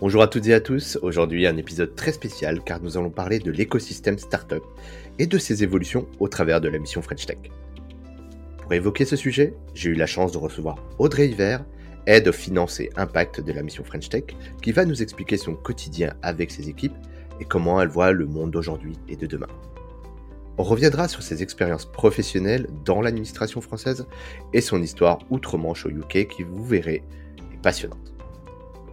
[0.00, 3.38] Bonjour à toutes et à tous, aujourd'hui un épisode très spécial car nous allons parler
[3.38, 4.62] de l'écosystème startup
[5.18, 7.36] et de ses évolutions au travers de la mission French Tech.
[8.62, 11.66] Pour évoquer ce sujet, j'ai eu la chance de recevoir Audrey Hiver,
[12.06, 14.24] Head of Finance et Impact de la mission French Tech,
[14.62, 16.96] qui va nous expliquer son quotidien avec ses équipes
[17.38, 19.48] et comment elle voit le monde d'aujourd'hui et de demain.
[20.56, 24.06] On reviendra sur ses expériences professionnelles dans l'administration française
[24.54, 27.02] et son histoire outre-Manche au UK qui, vous verrez,
[27.52, 28.14] est passionnante.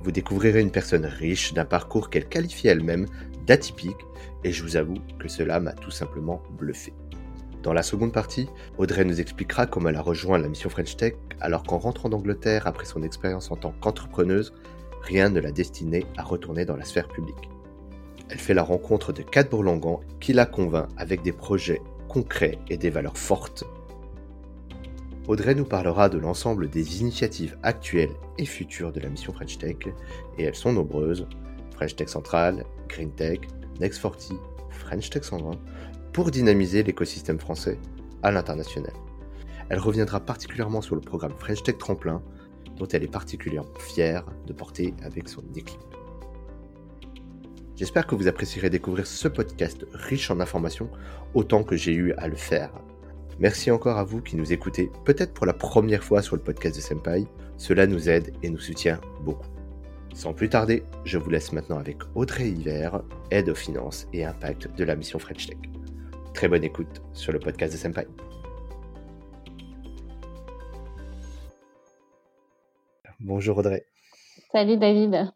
[0.08, 3.08] Vous découvrirez une personne riche d'un parcours qu'elle qualifie elle-même
[3.46, 4.06] d'atypique
[4.46, 6.94] et je vous avoue que cela m'a tout simplement bluffé.
[7.62, 8.48] Dans la seconde partie,
[8.78, 12.68] Audrey nous expliquera comment elle a rejoint la mission French Tech alors qu'en rentrant d'Angleterre
[12.68, 14.54] après son expérience en tant qu'entrepreneuse,
[15.02, 17.50] rien ne l'a destinée à retourner dans la sphère publique.
[18.30, 22.78] Elle fait la rencontre de Kat Bourlangan qui la convainc avec des projets concrets et
[22.78, 23.66] des valeurs fortes.
[25.28, 29.76] Audrey nous parlera de l'ensemble des initiatives actuelles et futures de la mission French Tech,
[30.38, 31.28] et elles sont nombreuses
[31.76, 33.40] French Tech Central, Green Tech,
[33.82, 34.32] Next 40,
[34.70, 35.52] French Tech 120,
[36.14, 37.78] pour dynamiser l'écosystème français
[38.24, 38.94] à l'international.
[39.68, 42.24] Elle reviendra particulièrement sur le programme French Tech Tremplin,
[42.78, 45.82] dont elle est particulièrement fière de porter avec son équipe.
[47.76, 50.90] J'espère que vous apprécierez découvrir ce podcast riche en informations
[51.34, 52.72] autant que j'ai eu à le faire.
[53.40, 56.76] Merci encore à vous qui nous écoutez, peut-être pour la première fois sur le podcast
[56.76, 57.28] de Senpai.
[57.56, 59.46] Cela nous aide et nous soutient beaucoup.
[60.16, 64.76] Sans plus tarder, je vous laisse maintenant avec Audrey Hiver, Aide aux finances et impact
[64.76, 65.60] de la mission French Tech.
[66.34, 68.08] Très bonne écoute sur le podcast de Senpai.
[73.20, 73.86] Bonjour Audrey.
[74.52, 75.32] Salut David.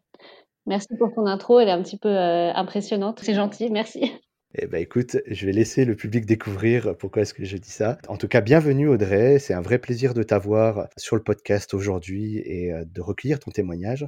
[0.66, 3.20] Merci pour ton intro, elle est un petit peu euh, impressionnante.
[3.22, 4.12] C'est gentil, merci.
[4.54, 7.96] Eh ben écoute, je vais laisser le public découvrir pourquoi est-ce que je dis ça.
[8.06, 12.36] En tout cas, bienvenue Audrey, c'est un vrai plaisir de t'avoir sur le podcast aujourd'hui
[12.36, 14.06] et euh, de recueillir ton témoignage.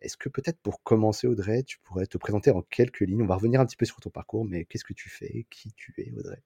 [0.00, 3.20] Est-ce que peut-être pour commencer Audrey, tu pourrais te présenter en quelques lignes?
[3.20, 5.44] On va revenir un petit peu sur ton parcours, mais qu'est-ce que tu fais?
[5.50, 6.40] Qui tu es Audrey?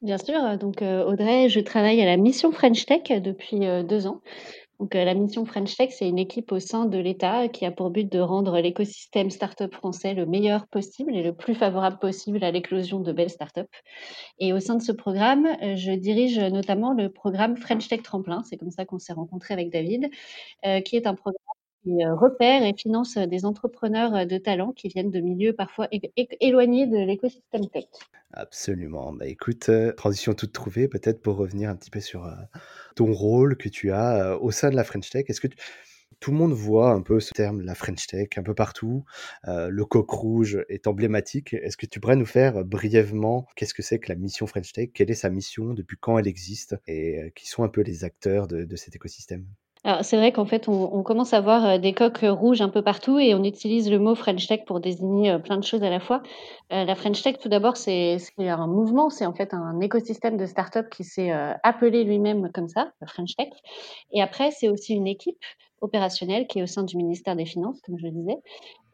[0.00, 4.22] Bien sûr, donc euh, Audrey, je travaille à la mission French Tech depuis deux ans.
[4.80, 7.70] Donc, euh, la mission French Tech, c'est une équipe au sein de l'État qui a
[7.70, 12.42] pour but de rendre l'écosystème startup français le meilleur possible et le plus favorable possible
[12.42, 13.62] à l'éclosion de belles startups.
[14.38, 18.42] Et au sein de ce programme, euh, je dirige notamment le programme French Tech Tremplin.
[18.44, 20.10] C'est comme ça qu'on s'est rencontré avec David,
[20.66, 21.38] euh, qui est un programme
[21.84, 25.86] qui repère et finance des entrepreneurs de talent qui viennent de milieux parfois
[26.40, 27.84] éloignés de l'écosystème tech.
[28.32, 29.12] Absolument.
[29.12, 32.28] Bah écoute, transition toute trouvée, peut-être pour revenir un petit peu sur
[32.96, 35.26] ton rôle que tu as au sein de la French Tech.
[35.28, 35.48] Est-ce que
[36.20, 39.04] tout le monde voit un peu ce terme, la French Tech, un peu partout.
[39.46, 41.52] le coq rouge est emblématique.
[41.52, 44.88] Est-ce que tu pourrais nous faire brièvement qu'est-ce que c'est que la mission French Tech?
[44.94, 45.74] Quelle est sa mission?
[45.74, 46.76] Depuis quand elle existe?
[46.86, 49.46] Et qui sont un peu les acteurs de cet écosystème?
[50.02, 53.18] C'est vrai qu'en fait, on, commence à voir euh, des coques rouges un peu partout
[53.18, 56.00] et on utilise le mot French Tech pour désigner euh, plein de choses à la
[56.00, 56.22] fois.
[56.72, 60.46] Euh, la French Tech, tout d'abord, c'est un mouvement, c'est en fait un écosystème de
[60.46, 61.30] start-up qui s'est
[61.62, 63.50] appelé lui-même comme ça, la French Tech.
[64.12, 65.38] Et après, c'est aussi une équipe
[65.82, 68.38] opérationnelle qui est au sein du ministère des Finances, comme je le disais,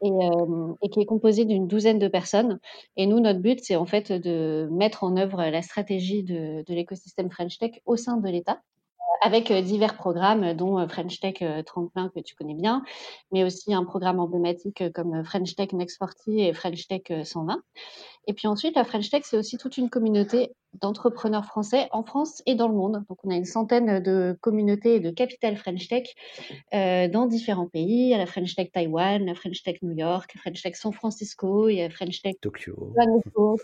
[0.01, 2.59] et, qui est composée d'une douzaine de personnes.
[2.97, 7.31] Et nous, notre but, c'est en fait de mettre en œuvre la stratégie de l'écosystème
[7.31, 8.59] French Tech au sein de l'État
[9.21, 12.83] avec euh, divers programmes, dont euh, French Tech euh, Tremplin que tu connais bien,
[13.31, 17.61] mais aussi un programme emblématique comme French Tech Next 40 et French Tech 120.
[18.27, 22.41] Et puis ensuite, la French Tech, c'est aussi toute une communauté d'entrepreneurs français en France
[22.45, 23.03] et dans le monde.
[23.09, 26.07] Donc, on a une centaine de communautés et de capitales French Tech
[26.73, 28.03] euh, dans différents pays.
[28.05, 30.75] Il y a la French Tech Taïwan, la French Tech New York, la French Tech
[30.75, 32.93] San Francisco, il y a la French Tech Tokyo.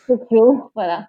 [0.08, 1.08] Tokyo, voilà.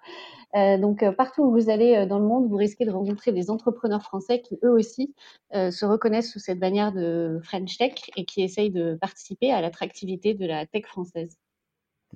[0.55, 3.49] Euh, donc, euh, partout où vous allez dans le monde, vous risquez de rencontrer des
[3.49, 5.13] entrepreneurs français qui, eux aussi,
[5.51, 10.33] se reconnaissent sous cette bannière de French Tech et qui essayent de participer à l'attractivité
[10.33, 11.37] de la tech française.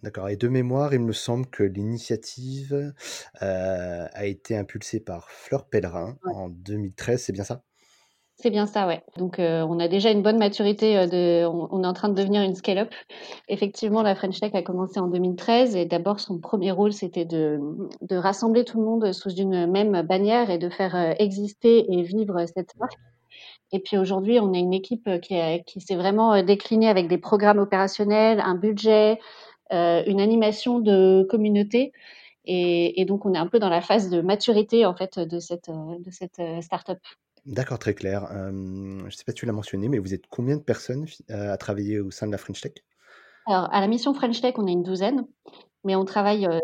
[0.01, 2.93] D'accord et de mémoire, il me semble que l'initiative, heu,
[3.41, 7.63] a été impulsée par Fleur Pellerin en 2013, c'est bien ça?
[8.35, 9.03] C'est bien ça, ouais.
[9.17, 12.15] Donc, heu, on a déjà une bonne maturité, de on on est en train de
[12.15, 12.91] devenir une scale-up.
[13.47, 17.59] Effectivement, la French Tech a commencé en 2013 et d'abord son premier rôle, c'était de,
[18.01, 22.45] de rassembler tout le monde sous une même bannière et de faire, exister et vivre
[22.47, 22.93] cette marque.
[23.73, 27.17] Et puis aujourd'hui, on a une équipe, qui a qui s'est vraiment, déclinée avec des
[27.17, 29.15] programmes opérationnels, un budget, euh,
[29.71, 31.91] une animation de communauté.
[32.45, 35.69] Et, donc, on est un peu dans la phase de maturité en fait de cette,
[35.69, 36.99] de cette euh, startup.
[37.45, 38.27] D'accord, très clair.
[38.31, 41.57] je ne sais pas si tu l'as mentionné, mais vous êtes combien de personnes à
[41.57, 42.73] travailler au sein de la French Tech?
[43.47, 45.27] Alors, à la mission French Tech, on est une douzaine,
[45.83, 46.59] mais on travaille euh,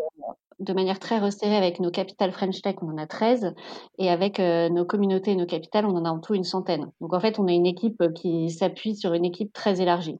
[0.59, 3.53] de manière très resserrée avec nos capitales French Tech, on en a 13,
[3.97, 6.91] et avec nos communautés et nos capitales, on en a en tout une centaine.
[7.01, 10.19] Donc, en fait, on a une équipe qui s'appuie sur une équipe très élargie.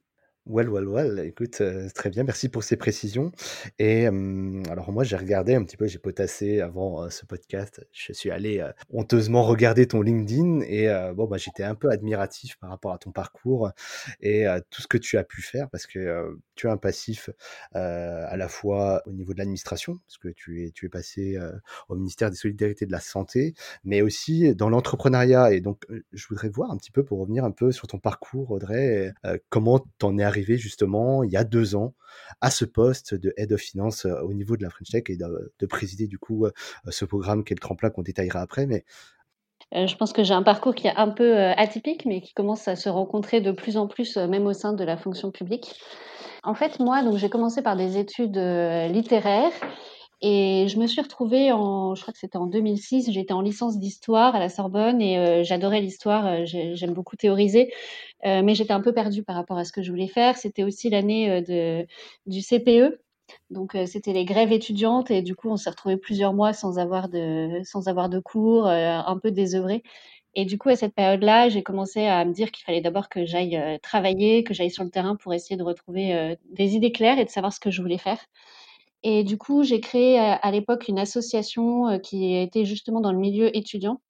[0.50, 3.30] Well, well, well, écoute, heu, très bien, merci pour ces précisions
[3.78, 7.86] et alors moi j'ai regardé un petit peu, j'ai potassé avant, heu, ce podcast.
[7.92, 12.56] Je suis allé, heu, honteusement regarder ton LinkedIn et bon, bah, j'étais un peu admiratif
[12.58, 13.70] par rapport à ton parcours
[14.20, 17.30] et à tout ce que tu as pu faire parce que, tu as un passif,
[17.72, 21.38] à la fois au niveau de l'administration, parce que tu es tu es passé,
[21.88, 23.54] au ministère des Solidarités et de la Santé,
[23.84, 27.50] mais aussi dans l'entrepreneuriat et donc, je voudrais voir un petit peu pour revenir un
[27.52, 29.12] peu sur ton parcours Audrey,
[29.48, 31.94] comment tu en es arrivé justement il y a deux ans
[32.40, 35.16] à ce poste de Head of Finance euh, au niveau de la French Tech et
[35.16, 36.50] de, de présider du coup euh,
[36.88, 38.66] ce programme qui est le tremplin qu'on détaillera après.
[38.66, 38.84] Mais
[39.74, 42.66] euh, je pense que j'ai un parcours qui est un peu atypique, mais qui commence
[42.66, 45.80] à se rencontrer de plus en plus, même au sein de la fonction publique.
[46.42, 49.52] En fait, moi, donc j'ai commencé par des études littéraires
[50.22, 53.78] et je me suis retrouvée en, je crois que c'était en 2006, j'étais en licence
[53.78, 57.72] d'histoire à la Sorbonne et euh, j'adorais l'histoire, euh, j'aime beaucoup théoriser,
[58.26, 60.36] euh, mais j'étais un peu perdue par rapport à ce que je voulais faire.
[60.36, 61.86] C'était aussi l'année
[62.26, 63.00] du CPE,
[63.50, 67.08] donc c'était les grèves étudiantes et du coup on s'est retrouvés plusieurs mois sans avoir
[67.08, 69.82] de, sans avoir de cours, un peu désœuvrés.
[70.36, 73.24] Et du coup, à cette période-là, j'ai commencé à me dire qu'il fallait d'abord que
[73.26, 77.24] j'aille travailler, que j'aille sur le terrain pour essayer de retrouver des idées claires et
[77.24, 78.18] de savoir ce que je voulais faire.
[79.02, 83.54] Et du coup, j'ai créé à, l'époque une association qui était justement dans le milieu
[83.56, 84.00] étudiant.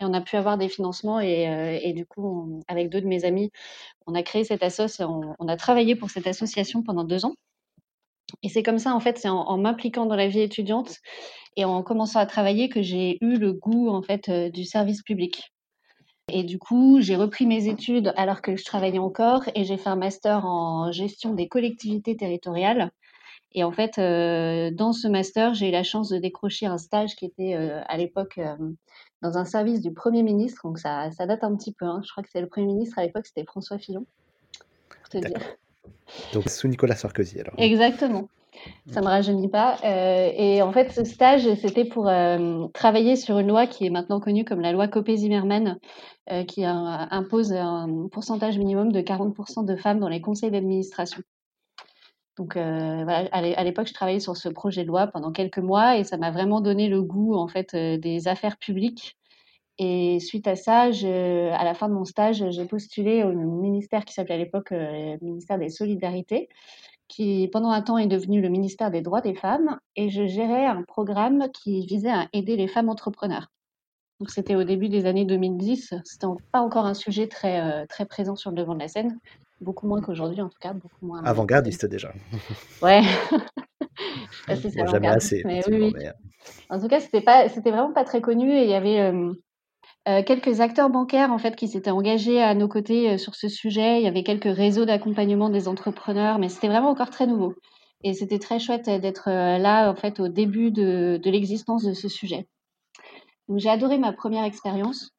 [0.00, 1.20] Et on a pu avoir des financements.
[1.20, 3.50] Et, du coup, avec deux de mes amis,
[4.06, 5.34] on a créé cette association.
[5.38, 7.34] On, a travaillé pour cette association pendant deux ans.
[8.42, 10.96] Et c'est comme ça, en fait, c'est en, m'impliquant dans la vie étudiante
[11.56, 15.52] et en commençant à travailler que j'ai eu le goût, en fait, du service public.
[16.28, 19.90] Et du coup, j'ai repris mes études alors que je travaillais encore et j'ai fait
[19.90, 22.90] un master en gestion des collectivités territoriales
[23.54, 27.16] et en fait, euh, dans ce master, j'ai eu la chance de décrocher un stage
[27.16, 28.56] qui était euh, à l'époque euh,
[29.20, 30.62] dans un service du Premier ministre.
[30.64, 31.84] Donc ça, ça date un petit peu.
[31.84, 32.00] Hein.
[32.04, 34.06] Je crois que c'est le Premier ministre à l'époque, c'était François Fillon.
[34.88, 35.38] Pour te dire.
[36.32, 37.54] Donc sous Nicolas Sarkozy alors.
[37.58, 38.28] Exactement.
[38.92, 39.78] Ça ne me rajeunit pas.
[39.82, 42.10] et en fait, ce stage, c'était pour
[42.74, 45.78] travailler sur une loi qui est maintenant connue comme la loi Copé-Zimmermann,
[46.46, 51.22] qui impose un pourcentage minimum de 40% de femmes dans les conseils d'administration.
[52.38, 56.04] Donc euh, à l'époque, je travaillais sur ce projet de loi pendant quelques mois et
[56.04, 59.18] ça m'a vraiment donné le goût en fait euh, des affaires publiques.
[59.78, 64.14] Et suite à ça, à la fin de mon stage, j'ai postulé au ministère qui
[64.14, 66.48] s'appelait à l'époque euh, le ministère des Solidarités,
[67.08, 69.78] qui pendant un temps est devenu le ministère des Droits des Femmes.
[69.96, 73.48] Et je gérais un programme qui visait à aider les femmes entrepreneurs.
[74.20, 75.94] Donc c'était au début des années 2010.
[76.04, 79.18] C'était pas encore un sujet très, très présent sur le devant de la scène.
[79.62, 81.22] Beaucoup moins qu'aujourd'hui, en tout cas, beaucoup moins.
[81.24, 82.12] Avant-gardiste déjà.
[82.82, 83.02] Ouais.
[84.90, 85.42] jamais assez.
[85.44, 86.12] Mais oui, euh.
[86.68, 89.32] En tout cas, c'était pas, c'était vraiment pas très connu et il y avait euh,
[90.08, 94.00] euh, quelques acteurs bancaires en fait qui s'étaient engagés à nos côtés sur ce sujet.
[94.00, 97.54] Il y avait quelques réseaux d'accompagnement des entrepreneurs, mais c'était vraiment encore très nouveau.
[98.02, 102.08] Et c'était très chouette d'être là en fait au début de, de l'existence de ce
[102.08, 102.48] sujet.
[103.48, 105.12] Donc j'ai adoré ma première expérience.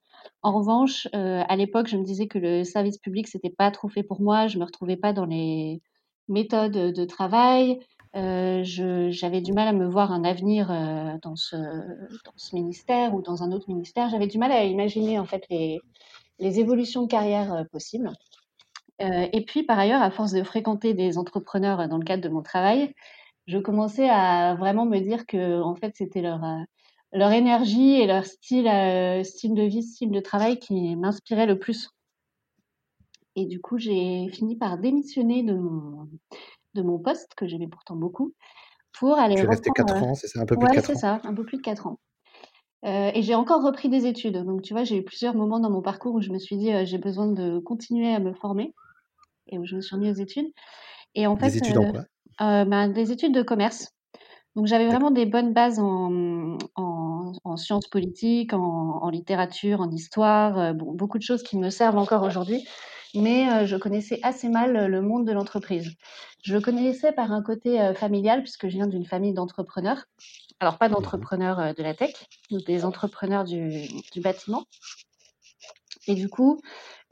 [0.44, 3.88] En revanche, euh, à l'époque, je me disais que le service public, c'était pas trop
[3.88, 4.48] fait pour moi.
[4.48, 5.82] Je me retrouvais pas dans les
[6.28, 7.80] méthodes de travail.
[8.16, 11.56] Euh, j'avais du mal à me voir un avenir euh, dans, ce,
[12.54, 14.10] ministère ou dans un autre ministère.
[14.10, 15.80] J'avais du mal à imaginer en fait les,
[16.60, 18.12] évolutions de carrière possibles.
[19.00, 22.42] et puis, par ailleurs, à force de fréquenter des entrepreneurs dans le cadre de mon
[22.42, 22.94] travail,
[23.48, 26.42] je commençais à vraiment me dire que en fait, c'était leur
[27.14, 31.60] leur énergie et leur style, euh, style de vie, style de travail qui m'inspirait le
[31.60, 31.90] plus.
[33.36, 36.10] Et du coup, j'ai fini par démissionner de mon,
[36.74, 38.34] de mon poste, que j'aimais pourtant beaucoup,
[38.98, 39.36] pour aller.
[39.36, 41.22] Tu es resté 4 ans, c'est ça Un peu plus de 4 ans c'est ça,
[41.24, 42.00] un peu plus de 4 ans.
[42.86, 44.44] Euh, et j'ai encore repris des études.
[44.44, 46.74] Donc, tu vois, j'ai eu plusieurs moments dans mon parcours où je me suis dit,
[46.74, 48.74] euh, j'ai besoin de continuer à me former.
[49.48, 50.52] Et où je me suis remis aux études.
[51.16, 52.06] Et en fait, des études en quoi?
[52.66, 53.94] bah, Des études de commerce.
[54.56, 56.93] Donc j'avais vraiment des bonnes bases en, en,
[57.58, 62.66] sciences politiques, en, littérature, en histoire, euh, beaucoup de choses qui me servent encore aujourd'hui,
[63.16, 65.92] mais euh, je connaissais assez mal le monde de l'entreprise.
[66.44, 70.06] Je le connaissais par un côté euh, familial, puisque je viens d'une famille d'entrepreneurs.
[70.60, 72.14] Alors pas mmh d'entrepreneurs de la tech,
[72.52, 74.64] des entrepreneurs du, du bâtiment.
[76.08, 76.62] Et du coup,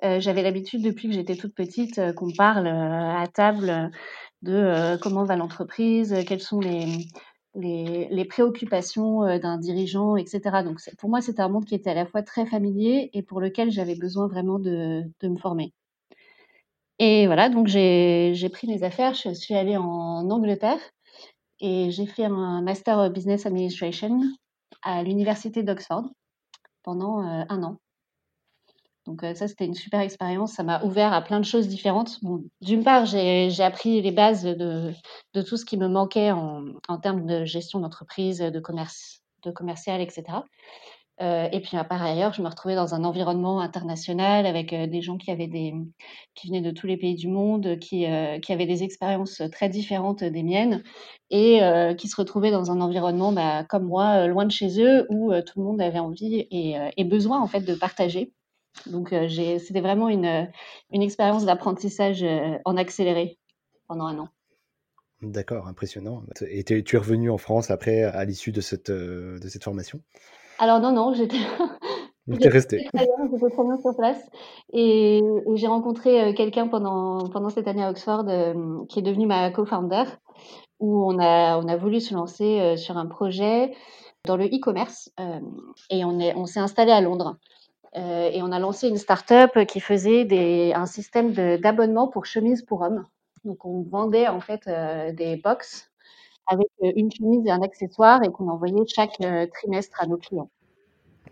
[0.01, 3.91] j'avais l'habitude depuis que j'étais toute petite qu'on parle à table
[4.41, 7.07] de comment va l'entreprise, quels sont les,
[7.55, 10.63] les, préoccupations euh, d'un dirigeant, etc.
[10.63, 13.41] Donc pour moi, c'était un monde qui était à la fois très familier et pour
[13.41, 15.73] lequel j'avais besoin vraiment de, me former.
[16.99, 20.79] Et voilà, donc j'ai pris mes affaires, je suis allée en Angleterre
[21.59, 24.21] et j'ai fait un Master Business Administration
[24.83, 26.09] à l'Université d'Oxford
[26.83, 27.77] pendant euh, un an.
[29.05, 30.53] Donc ça, c'était une super expérience.
[30.53, 32.19] Ça m'a ouvert à plein de choses différentes.
[32.61, 34.93] D'une part, j'ai appris les bases de,
[35.33, 39.51] de, tout ce qui me manquait en, en termes de gestion d'entreprise, de commerce, de
[39.51, 40.43] commercial, etc.
[41.21, 45.01] Euh, et puis, par ailleurs, je me retrouvais dans un environnement international avec euh, des
[45.01, 45.73] gens qui, avaient des,
[46.33, 49.69] qui venaient de tous les pays du monde, qui, euh, qui avaient des expériences très
[49.69, 50.83] différentes des miennes
[51.29, 51.61] et
[51.97, 55.59] qui se retrouvaient dans un environnement bah, comme moi, loin de chez eux, où tout
[55.59, 58.33] le monde avait envie et, et, besoin en fait de partager.
[58.85, 60.49] Donc, c'était vraiment une,
[60.91, 62.25] une expérience d'apprentissage
[62.65, 63.37] en accéléré
[63.87, 64.29] pendant un an.
[65.21, 66.23] D'accord, impressionnant.
[66.49, 70.01] Et tu es revenu en France après, à l'issue de cette, de cette formation?
[70.57, 71.37] Alors non, non, j'étais
[72.27, 72.85] J'étais resté.
[72.93, 74.29] très bien, j'étais très bien sur place
[74.73, 75.21] et
[75.55, 79.49] j'ai rencontré, euh, quelqu'un pendant pendant cette année à Oxford, euh, qui est devenu ma
[79.51, 80.03] co-founder,
[80.79, 83.73] où on a on a voulu se lancer, euh, sur un projet
[84.25, 85.09] dans le e-commerce,
[85.89, 87.37] et on est on s'est installé à Londres,
[87.93, 92.81] et on a lancé une start-up qui faisait des un système d'abonnement pour chemises pour
[92.81, 93.05] hommes.
[93.43, 94.69] Donc on vendait en fait,
[95.15, 95.91] des box
[96.47, 99.17] avec une chemise et un accessoire et qu'on envoyait chaque
[99.53, 100.49] trimestre à nos clients.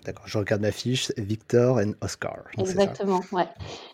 [0.06, 2.46] D'accord, je regarde ma fiche, Victor et Oscar.
[2.58, 3.48] Exactement, ouais.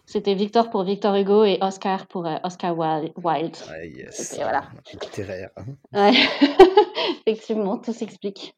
[0.05, 3.57] C'était Victor pour Victor Hugo et Oscar pour Oscar Wilde.
[3.67, 4.36] Ah, yes.
[4.36, 4.69] Voilà.
[4.93, 5.50] Littéraire.
[5.93, 6.13] Ouais.
[7.25, 8.55] Effectivement, tout s'explique.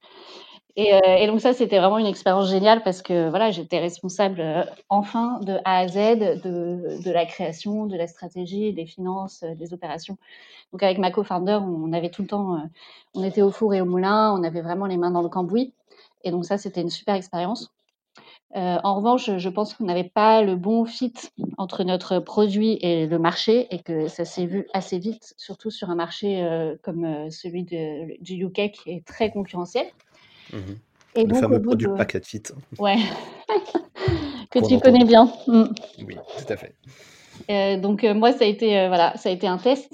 [0.79, 5.39] Et, et, donc ça, c'était vraiment une expérience géniale parce que voilà, j'étais responsable enfin
[5.39, 5.95] de A à Z
[6.43, 10.17] de, la création, de la stratégie, des finances, des opérations.
[10.71, 12.61] Donc avec ma co-founder, on avait tout le temps,
[13.15, 15.73] on était au four et au moulin, on avait vraiment les mains dans le cambouis.
[16.23, 17.71] Et donc ça, c'était une super expérience.
[18.55, 21.13] Euh, en revanche, je pense qu'on n'avait pas le bon fit
[21.57, 25.89] entre notre produit et le marché et que ça s'est vu assez vite, surtout sur
[25.89, 29.87] un marché euh, comme celui du UK qui est très concurrentiel.
[30.53, 30.57] Mmh
[31.17, 31.93] et le fameux produit de...
[31.93, 32.43] packet fit.
[32.79, 32.97] Ouais,
[34.51, 35.31] que tu connais bien.
[35.47, 35.63] Mmh.
[36.05, 36.73] Oui, tout à fait.
[37.49, 39.91] Euh, donc euh, moi, ça a été euh, voilà, ça a été un test.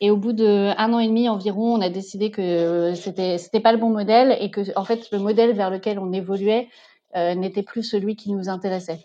[0.00, 3.60] Et au bout de un an et demi environ, on a décidé que c'était c'était
[3.60, 6.68] pas le bon modèle et que en fait le modèle vers lequel on évoluait
[7.14, 9.00] n'était plus celui qui nous intéressait.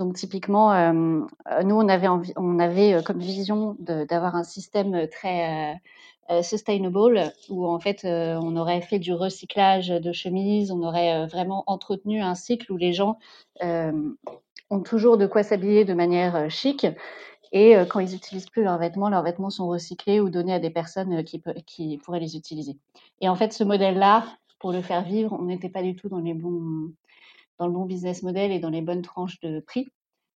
[0.00, 5.80] Donc typiquement, nous on avait envie, on avait comme vision d'avoir un système très
[6.42, 11.26] sustainable, où en fait euh, on aurait fait du recyclage de chemises, on aurait euh,
[11.26, 13.18] vraiment entretenu un cycle où les gens
[14.70, 16.86] ont toujours de quoi s'habiller de manière chic.
[17.50, 20.68] Et quand ils n'utilisent plus leurs vêtements, leurs vêtements sont recyclés ou donnés à des
[20.68, 22.76] personnes qui, pourraient les utiliser.
[23.22, 24.26] Et en fait, ce modèle-là,
[24.58, 28.52] pour le faire vivre, on n'était pas du tout dans, dans le bon business model
[28.52, 29.88] et dans les bonnes tranches de prix.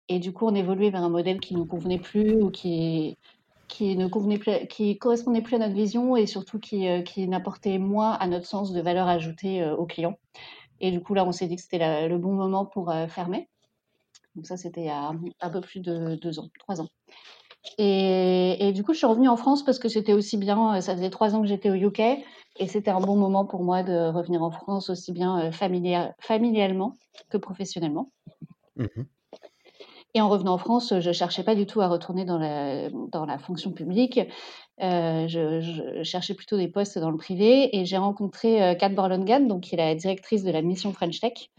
[0.08, 3.16] Et du coup, on évoluait vers un modèle qui ne nous convenait plus ou qui,
[3.68, 7.28] qui ne convenait plus, qui correspondait plus à notre vision et surtout qui, euh, qui
[7.28, 10.18] n'apportait moins à notre sens de valeur ajoutée euh, aux clients.
[10.80, 13.48] Et du coup, là, on s'est dit que c'était le bon moment pour euh, fermer.
[14.34, 16.88] Donc ça, c'était il y a un peu plus de deux ans, trois ans.
[17.76, 20.94] Et, et, du coup, je suis revenue en France parce que c'était aussi bien, ça
[20.94, 24.10] faisait trois ans que j'étais au UK, et c'était un bon moment pour moi de
[24.10, 26.96] revenir en France aussi bien familialement
[27.30, 28.12] que professionnellement.
[28.76, 29.02] Mmh
[30.14, 33.26] et en revenant en France, je cherchais pas du tout à retourner dans la, dans
[33.26, 34.20] la fonction publique.
[34.80, 39.46] Euh, je, cherchais plutôt des postes dans le privé et j'ai rencontré euh, Kat Borlongan,
[39.46, 41.50] donc qui est la directrice de la mission French Tech,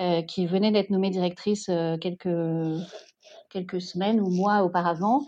[0.00, 1.70] euh, qui venait d'être nommée directrice
[2.00, 2.28] quelques,
[3.50, 5.26] quelques semaines ou mois auparavant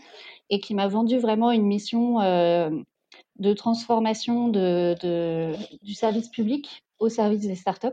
[0.48, 7.40] et qui m'a vendu vraiment une mission de transformation de, du service public au service
[7.40, 7.88] des startups,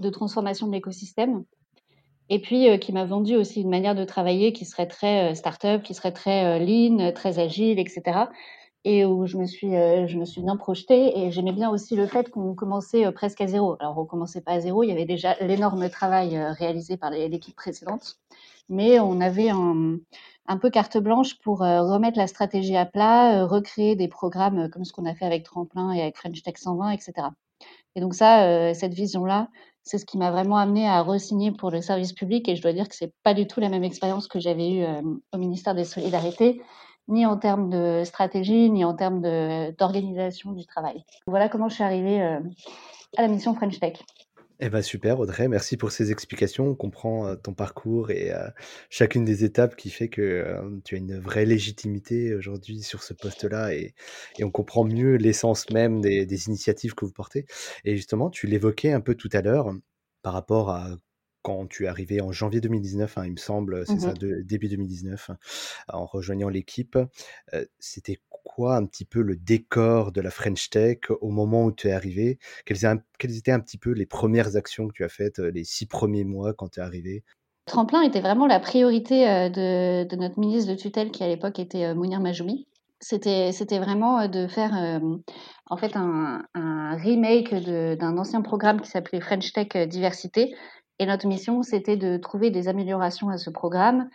[0.00, 1.44] de transformation de l'écosystème
[2.28, 5.34] et puis euh, qui m'a vendu aussi une manière de travailler qui serait très euh,
[5.34, 8.26] start-up, qui serait très euh, lean, très agile, etc.
[8.84, 12.08] Et où je me suis, je me suis bien projetée et j'aimais bien aussi le
[12.08, 13.76] fait qu'on commençait presque à zéro.
[13.78, 17.54] Alors on commençait pas à zéro, il y avait déjà l'énorme travail réalisé par l'équipe
[17.54, 18.16] précédente,
[18.68, 24.08] mais on avait un peu carte blanche pour remettre la stratégie à plat, recréer des
[24.08, 27.28] programmes comme ce qu'on a fait avec Tremplin et avec French Tech 120, etc.
[27.94, 29.46] Et donc ça, cette vision-là,
[29.84, 32.72] c'est ce qui m'a vraiment amené à re-signer pour le service public et je dois
[32.72, 35.74] dire que c'est pas du tout la même expérience que j'avais eue euh, au ministère
[35.74, 36.62] des Solidarités,
[37.08, 39.20] ni en termes de stratégie, ni en termes
[39.78, 41.04] d'organisation du travail.
[41.26, 42.40] Voilà comment je suis arrivée euh,
[43.16, 43.94] à la mission French Tech.
[44.64, 46.68] Eh ben super Audrey, merci pour ces explications.
[46.68, 48.30] On comprend euh, ton parcours et
[48.90, 53.74] chacune des étapes qui fait que tu as une vraie légitimité aujourd'hui sur ce poste-là
[53.74, 53.96] et,
[54.40, 57.44] on comprend mieux l'essence même des, des, initiatives que vous portez.
[57.84, 59.74] Et justement, tu l'évoquais un peu tout à l'heure
[60.22, 60.96] par rapport à
[61.42, 64.42] quand tu es arrivé en janvier 2019, hein, il me semble, c'est ça, mmh de,
[64.42, 65.32] début 2019,
[65.88, 66.96] en rejoignant l'équipe.
[67.80, 71.88] C'était quoi un petit peu le décor de la French Tech au moment où tu
[71.88, 72.38] es arrivé?
[72.64, 72.84] Quelles,
[73.36, 76.52] étaient un petit peu les premières actions que tu as faites les six premiers mois
[76.52, 77.24] quand tu es arrivé?
[77.66, 81.94] Tremplin était vraiment la priorité de, de, notre ministre de tutelle qui à l'époque était
[81.94, 82.66] Mounir Majoubi.
[83.00, 85.00] C'était, vraiment de faire
[85.66, 90.54] en fait un remake d'un ancien programme qui s'appelait French Tech Diversité.
[90.98, 94.08] Et notre mission, c'était de trouver des améliorations à ce programme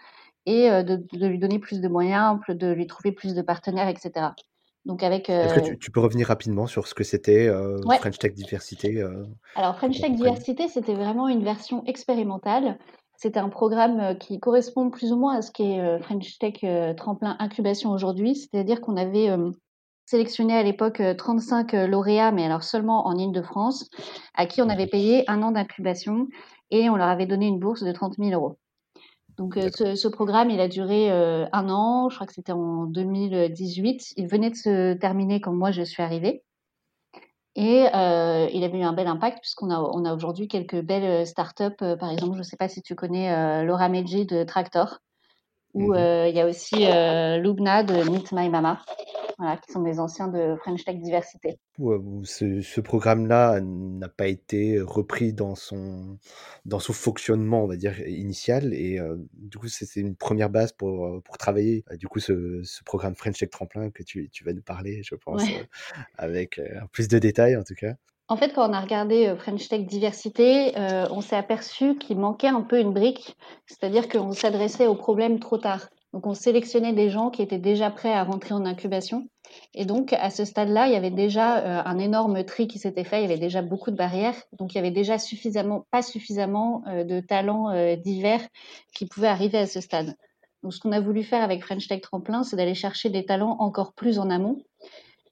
[0.48, 4.30] et de, de, lui donner plus de moyens, de lui trouver plus de partenaires, etc.
[4.86, 5.30] Donc avec.
[5.30, 7.52] Est-ce que tu, peux revenir rapidement sur ce que c'était
[8.00, 9.04] French Tech Diversité
[9.56, 12.80] Alors French Tech Diversité, c'était vraiment une version expérimentale.
[13.18, 16.64] C'était un programme qui correspond plus ou moins à ce qu'est French Tech
[16.96, 19.30] Tremplin Incubation aujourd'hui, c'est-à-dire qu'on avait
[20.08, 23.90] sélectionné à l'époque 35 lauréats, mais alors seulement en Ile-de-France,
[24.34, 26.28] à qui on avait payé un an d'incubation
[26.72, 28.58] et on leur avait donné une bourse de 30 000 euros.
[29.38, 32.86] Donc euh, ce, programme, il a duré euh, un an, je crois que c'était en
[32.86, 34.14] 2018.
[34.18, 36.44] Il venait de se terminer quand moi je suis arrivée.
[37.56, 41.26] Et euh, il avait eu un bel impact puisqu'on a, on a aujourd'hui quelques belles
[41.26, 41.96] startups.
[42.00, 45.00] par exemple, je ne sais pas si tu connais Laura Meiji de Tractor,
[45.78, 46.76] ou mmh il y a aussi
[47.42, 48.80] Lubna de Meet My Mama
[49.38, 51.60] voilà, qui sont des anciens de French Tech Diversité.
[52.24, 56.18] ce, ce programme-là n'a pas été repris dans son,
[56.66, 58.74] dans son fonctionnement, on va dire, initial.
[58.74, 61.84] Et euh, du coup, c'est une première base pour, euh, pour travailler.
[61.92, 65.02] Euh, du coup, ce, ce programme French Tech Tremplin que tu, tu vas nous parler,
[65.04, 65.44] je pense,
[66.18, 66.60] avec
[66.92, 67.94] plus de détails en tout cas.
[68.30, 70.74] En fait, quand on a regardé French Tech Diversité,
[71.12, 75.58] on s'est aperçu qu'il manquait un peu une brique, c'est-à-dire qu'on s'adressait aux problèmes trop
[75.58, 75.88] tard.
[76.14, 79.28] Donc, on sélectionnait des gens qui étaient déjà prêts à rentrer en incubation.
[79.74, 83.04] Et donc, à ce stade-là, il y avait déjà euh, un énorme tri qui s'était
[83.04, 83.20] fait.
[83.20, 84.36] Il y avait déjà beaucoup de barrières.
[84.58, 88.42] Donc, il y avait déjà suffisamment, pas suffisamment euh, de talents euh, divers
[88.96, 90.16] qui pouvaient arriver à ce stade.
[90.64, 93.58] Donc, ce qu'on a voulu faire avec French Tech Tremplin, c'est d'aller chercher des talents
[93.60, 94.58] encore plus en amont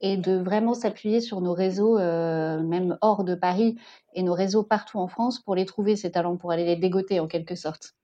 [0.01, 3.77] et de vraiment s'appuyer sur nos réseaux, même hors de Paris,
[4.13, 7.19] et nos réseaux partout en France pour les trouver, ces talents, pour aller les dégoter
[7.19, 7.95] en quelque sorte.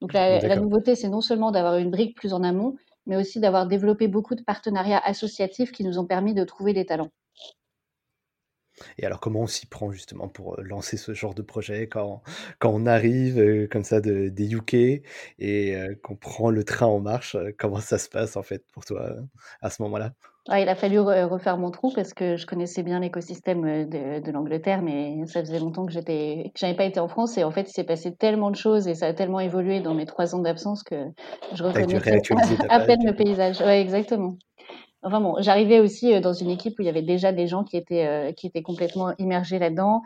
[0.00, 2.76] Donc la, nouveauté, c'est non seulement d'avoir une brique plus en amont,
[3.06, 6.84] mais aussi d'avoir développé beaucoup de partenariats associatifs qui nous ont permis de trouver des
[6.84, 7.10] talents.
[8.98, 12.22] Et alors, comment on s'y prend justement pour euh, lancer ce genre de projet quand,
[12.58, 15.02] quand on arrive euh, comme ça de, des UK et
[15.76, 19.14] euh, qu'on prend le train en marche Comment ça se passe en fait pour toi
[19.60, 20.12] à ce moment-là?
[20.52, 24.30] Il a fallu refaire mon trou parce que je connaissais bien l'écosystème euh, de, de
[24.30, 27.50] l'Angleterre, mais ça faisait longtemps que j'étais, que j'avais pas été en France et en
[27.50, 30.34] fait, il s'est passé tellement de choses et ça a tellement évolué dans mes trois
[30.34, 30.96] ans d'absence que
[31.54, 32.20] je reconnaissais
[32.68, 33.60] à peine le paysage.
[33.60, 34.36] Ouais, exactement.
[35.02, 37.64] Enfin bon, j'arrivais aussi euh, dans une équipe où il y avait déjà des gens
[37.64, 40.02] qui étaient, euh, qui étaient complètement immergés là-dedans.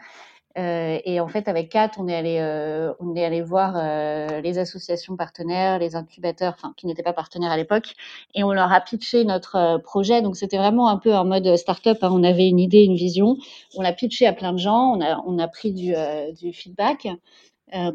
[0.58, 4.40] Euh, et en fait, avec Kat, on est allé, euh, on est allé voir euh,
[4.40, 7.94] les associations partenaires, les incubateurs, enfin qui n'étaient pas partenaires à l'époque,
[8.34, 10.20] et on leur a pitché notre projet.
[10.20, 11.98] Donc c'était vraiment un peu en mode start-up.
[12.02, 12.10] Hein.
[12.12, 13.36] On avait une idée, une vision.
[13.76, 14.94] On l'a pitché à plein de gens.
[14.96, 15.94] On a, on a pris du,
[16.40, 17.06] du feedback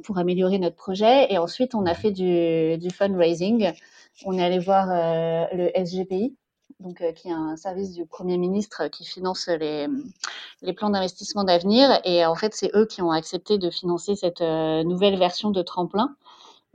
[0.04, 3.71] pour améliorer notre projet, et ensuite on a fait du, du fundraising.
[4.26, 4.88] On est allé voir
[5.54, 6.36] le SGPI,
[6.80, 9.88] donc, euh, qui est un service du Premier ministre qui finance les,
[10.76, 12.00] plans d'investissement d'avenir.
[12.04, 15.62] Et en fait, c'est eux qui ont accepté de financer cette euh, nouvelle version de
[15.62, 16.16] Tremplin.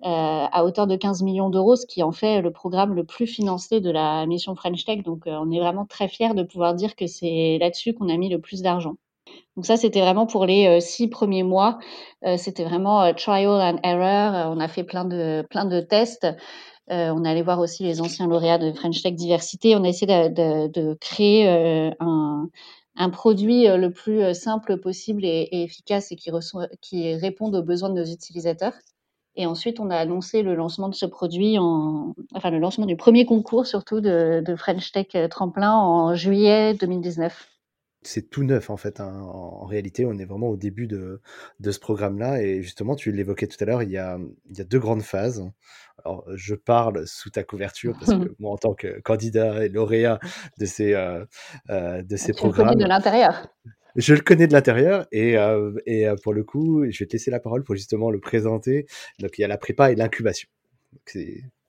[0.05, 3.27] Euh, à hauteur de 15 millions d'euros, ce qui en fait le programme le plus
[3.27, 5.03] financé de la mission French Tech.
[5.03, 8.29] Donc, on est vraiment très fiers de pouvoir dire que c'est là-dessus qu'on a mis
[8.29, 8.95] le plus d'argent.
[9.57, 11.79] Donc ça, c'était vraiment pour les six premiers mois.
[12.37, 14.53] c'était vraiment trial and error.
[14.55, 16.27] on a fait plein de, plein de tests.
[16.90, 19.77] Euh, on allé voir aussi les anciens lauréats de French Tech Diversité.
[19.77, 26.12] On a essayé de, créer euh, un, produit euh, le plus simple possible et, efficace
[26.12, 26.31] et qui,
[26.81, 28.72] qui réponde aux besoins de nos utilisateurs.
[29.37, 32.96] Et ensuite, on a annoncé le lancement de ce produit, en, enfin le lancement du
[32.96, 37.58] premier concours surtout de, de French Tech Tremplin en juillet 2019
[38.03, 39.01] c'est tout neuf en fait.
[39.01, 39.21] Hein.
[39.23, 41.21] En, réalité, on est vraiment au début de,
[41.65, 42.43] ce programme-là.
[42.43, 45.45] Et justement, tu l'évoquais tout à l'heure, il, y a, deux grandes phases.
[46.05, 50.19] Alors, je parle sous ta couverture parce que moi, en tant que candidat et lauréat
[50.59, 51.25] de ces, euh,
[51.71, 52.69] euh, de ces programmes.
[52.69, 53.47] Je le connais de l'intérieur.
[53.97, 57.31] Je le connais de l'intérieur et, euh, et pour le coup, je vais te laisser
[57.31, 58.87] la parole pour justement le présenter.
[59.19, 60.49] Donc, il y a la prépa et l'incubation.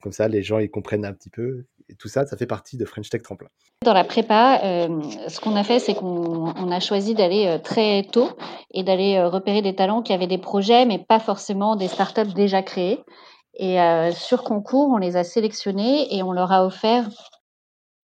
[0.02, 1.66] Comme ça, les gens ils comprennent un petit peu.
[1.90, 3.48] Et tout ça, ça fait partie de French Tech Tremplin.
[3.84, 8.04] Dans la prépa, euh, ce qu'on a fait, c'est qu'on a choisi d'aller euh, très
[8.04, 8.30] tôt
[8.72, 12.34] et d'aller euh, repérer des talents qui avaient des projets, mais pas forcément des startups
[12.34, 13.00] déjà créées.
[13.62, 13.78] Et
[14.14, 17.10] sur concours, on les a sélectionnés et on leur a offert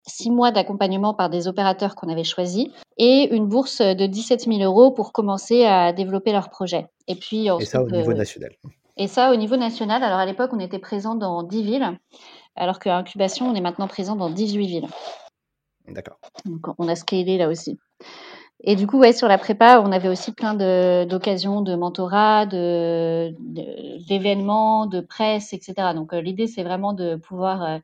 [0.06, 4.60] six mois d'accompagnement par des opérateurs qu'on avait choisis et une bourse de 17 000
[4.60, 6.86] euros pour commencer à développer leur projet.
[7.08, 8.52] Et puis et ça au niveau national.
[9.00, 10.04] Et ça au niveau national.
[10.04, 11.98] Alors à l'époque, on était présent dans 10 villes,
[12.54, 14.88] alors qu'à Incubation, on est maintenant présent dans 18 villes.
[15.88, 16.18] D'accord.
[16.44, 17.78] Donc, on a scalé là aussi.
[18.62, 20.52] Et du coup, ouais, sur la prépa, on avait aussi plein
[21.06, 25.94] d'occasions de, mentorat, d'événements, de, de, presse, etc.
[25.94, 27.78] Donc, euh, l'idée, c'est vraiment de pouvoir euh,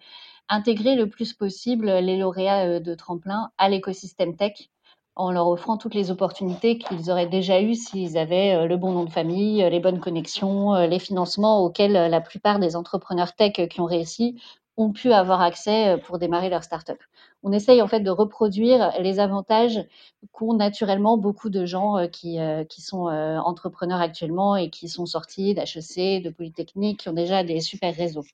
[0.51, 4.69] intégrer le plus possible les lauréats euh, de tremplin à l'écosystème tech
[5.17, 9.05] en leur offrant toutes les opportunités qu'ils auraient déjà eues s'ils avaient le bon nom
[9.05, 13.87] de famille, les bonnes connexions, les financements auxquels la plupart des entrepreneurs tech qui ont
[13.87, 14.41] réussi
[14.77, 16.99] ont pu avoir accès pour démarrer leur startup
[17.47, 19.87] on essaye en fait de reproduire les avantages
[20.33, 24.89] qu'ont naturellement beaucoup de gens euh, qui, euh, qui sont euh, entrepreneurs actuellement et qui
[24.89, 28.25] sont sortis d'HEC, de Polytechnique, qui ont déjà des super réseaux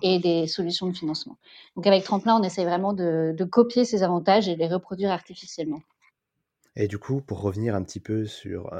[0.00, 1.36] et des solutions de financement.
[1.74, 5.80] Donc avec Tremplin, on essaye vraiment de, copier ces avantages et de les reproduire artificiellement.
[6.76, 8.70] Et du coup, pour revenir un petit peu sur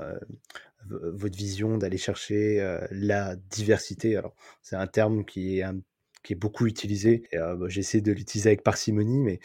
[0.88, 7.24] votre vision d'aller chercher la diversité, alors c'est un terme qui est beaucoup utilisé.
[7.32, 9.40] Et bah, j'essaie de l'utiliser avec parcimonie, mais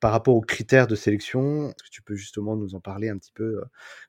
[0.00, 3.18] par rapport aux critères de sélection, est-ce que tu peux justement nous en parler un
[3.18, 3.62] petit peu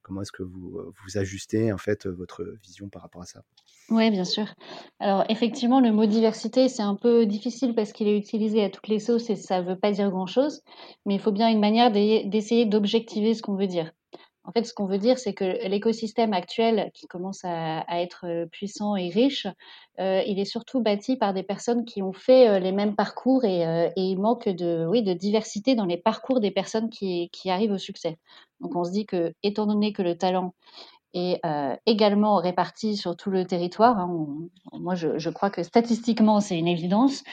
[0.04, 3.44] Comment est-ce que vous, vous ajustez en fait votre vision par rapport à ça?
[3.92, 4.46] Oui, bien sûr.
[5.00, 8.88] Alors effectivement, le mot diversité, c'est un peu difficile parce qu'il est utilisé à toutes
[8.88, 10.62] les sauces et ça ne veut pas dire grand-chose,
[11.06, 13.92] mais il faut bien une manière d'essayer d'objectiver ce qu'on veut dire.
[14.46, 18.46] En fait, ce qu'on veut dire, c'est que l'écosystème actuel, qui commence à, être euh,
[18.48, 19.46] puissant et riche,
[20.00, 23.46] euh, il est surtout bâti par des personnes qui ont fait euh, les mêmes parcours
[23.46, 27.78] et, il manque de, oui, de diversité dans les parcours des personnes qui, arrivent au
[27.78, 28.18] succès.
[28.62, 30.56] Donc, on se dit que, étant donné que le talent
[31.14, 31.42] est
[31.86, 33.98] également réparti sur tout le territoire.
[33.98, 34.28] Hein,
[34.74, 37.24] moi, je, crois que statistiquement, c'est une évidence.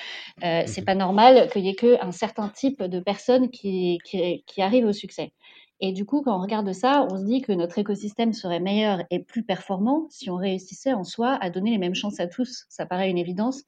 [0.44, 4.62] Euh, c'est mmh pas normal qu'il y ait qu'un certain type de personnes qui, qui
[4.62, 5.32] arrivent au succès.
[5.80, 9.02] Et du coup, quand on regarde ça, on se dit que notre écosystème serait meilleur
[9.10, 12.64] et plus performant si on réussissait en soi à donner les mêmes chances à tous.
[12.68, 13.62] Ça paraît une évidence.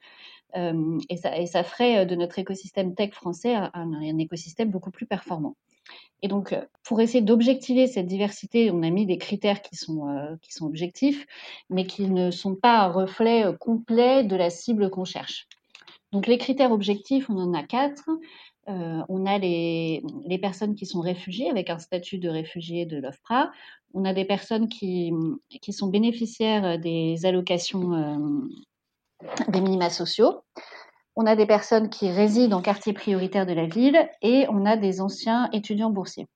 [0.56, 4.90] Euh, et, ça, et, ça, ferait de notre écosystème tech français un, un, écosystème beaucoup
[4.90, 5.56] plus performant.
[6.22, 10.08] Et donc, euh, pour essayer d'objectiver cette diversité, on a mis des critères qui sont,
[10.08, 11.26] euh, objectifs,
[11.70, 15.46] mais qui ne sont pas un reflet complet de la cible qu'on cherche.
[16.12, 18.08] Donc, les critères objectifs, on en a quatre.
[18.68, 20.02] Euh, on a les,
[20.40, 23.50] personnes qui sont réfugiées avec un statut de réfugié de l'OFPRA.
[23.94, 25.12] On a des personnes qui,
[25.70, 28.48] sont bénéficiaires des allocations euh,
[29.48, 30.42] des minima sociaux.
[31.16, 34.76] On a des personnes qui résident en quartier prioritaire de la ville et on a
[34.76, 36.26] des anciens étudiants boursiers.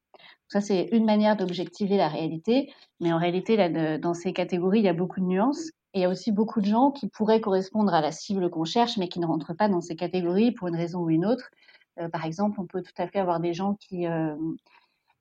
[0.49, 2.73] Ça, c'est une manière d'objectiver la réalité.
[3.01, 3.57] Mais en réalité,
[3.99, 5.71] dans ces catégories, il y a beaucoup de nuances.
[5.95, 8.65] Et il y a aussi beaucoup de gens qui pourraient correspondre à la cible qu'on
[8.65, 11.51] cherche, mais qui ne rentrent pas dans ces catégories pour une raison ou une autre.
[12.01, 14.35] Euh, par exemple, on peut tout à fait avoir des gens qui, euh,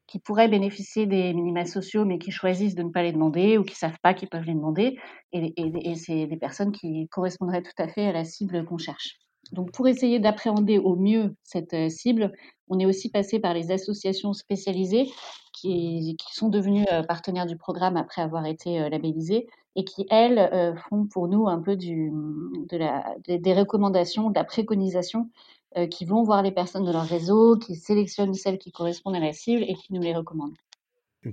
[0.08, 3.63] qui pourraient bénéficier des minima sociaux, mais qui choisissent de ne pas les demander ou
[3.63, 5.00] qui ne savent pas qu'ils peuvent les demander.
[5.32, 9.22] Et, et c'est des personnes qui correspondraient tout à fait à la cible qu'on cherche.
[9.54, 12.34] Donc, pour essayer d'appréhender au mieux cette euh, cible,
[12.68, 15.10] on est aussi passé par les associations spécialisées
[15.54, 21.28] qui, sont devenues partenaires du programme après avoir été labellisées et qui, elles, font pour
[21.28, 25.30] nous un peu des recommandations, de la préconisation
[25.76, 29.20] euh, qui vont voir les personnes de leur réseau, qui sélectionnent celles qui correspondent à
[29.20, 30.54] la cible et qui nous les recommandent.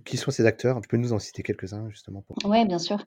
[0.04, 0.80] Qui sont ces acteurs?
[0.80, 2.36] Tu peux nous en citer quelques-uns justement pour...
[2.44, 2.98] Oui, bien sûr.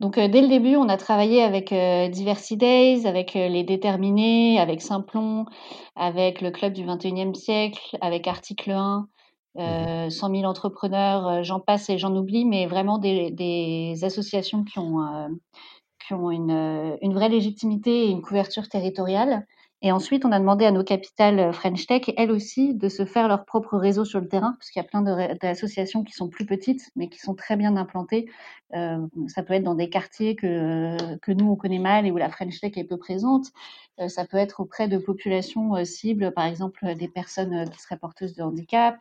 [0.00, 4.58] Donc euh, dès le début, on a travaillé avec euh, Diversity Days, avec les Déterminés,
[4.58, 5.44] avec Simplon,
[5.96, 9.08] avec le Club du 21e siècle, avec Article 1,
[9.56, 15.00] 100 000 entrepreneurs, j'en passe et j'en oublie, mais vraiment des, des associations qui ont,
[16.06, 19.44] qui ont une, une, vraie légitimité et une couverture territoriale
[19.82, 23.06] et ensuite, on a demandé à nos capitales euh, French Tech, elles aussi, de se
[23.06, 25.00] faire leur propre réseau sur le terrain, parce qu'il y a plein
[25.36, 28.30] d'associations qui sont plus petites, mais qui sont très bien implantées.
[28.74, 32.28] Euh, ça peut être dans des quartiers que, nous, on connaît mal et où la
[32.28, 33.46] French Tech est peu présente.
[34.00, 38.34] Euh, ça peut être auprès de populations cibles, par exemple des personnes qui seraient porteuses
[38.34, 38.98] de handicap.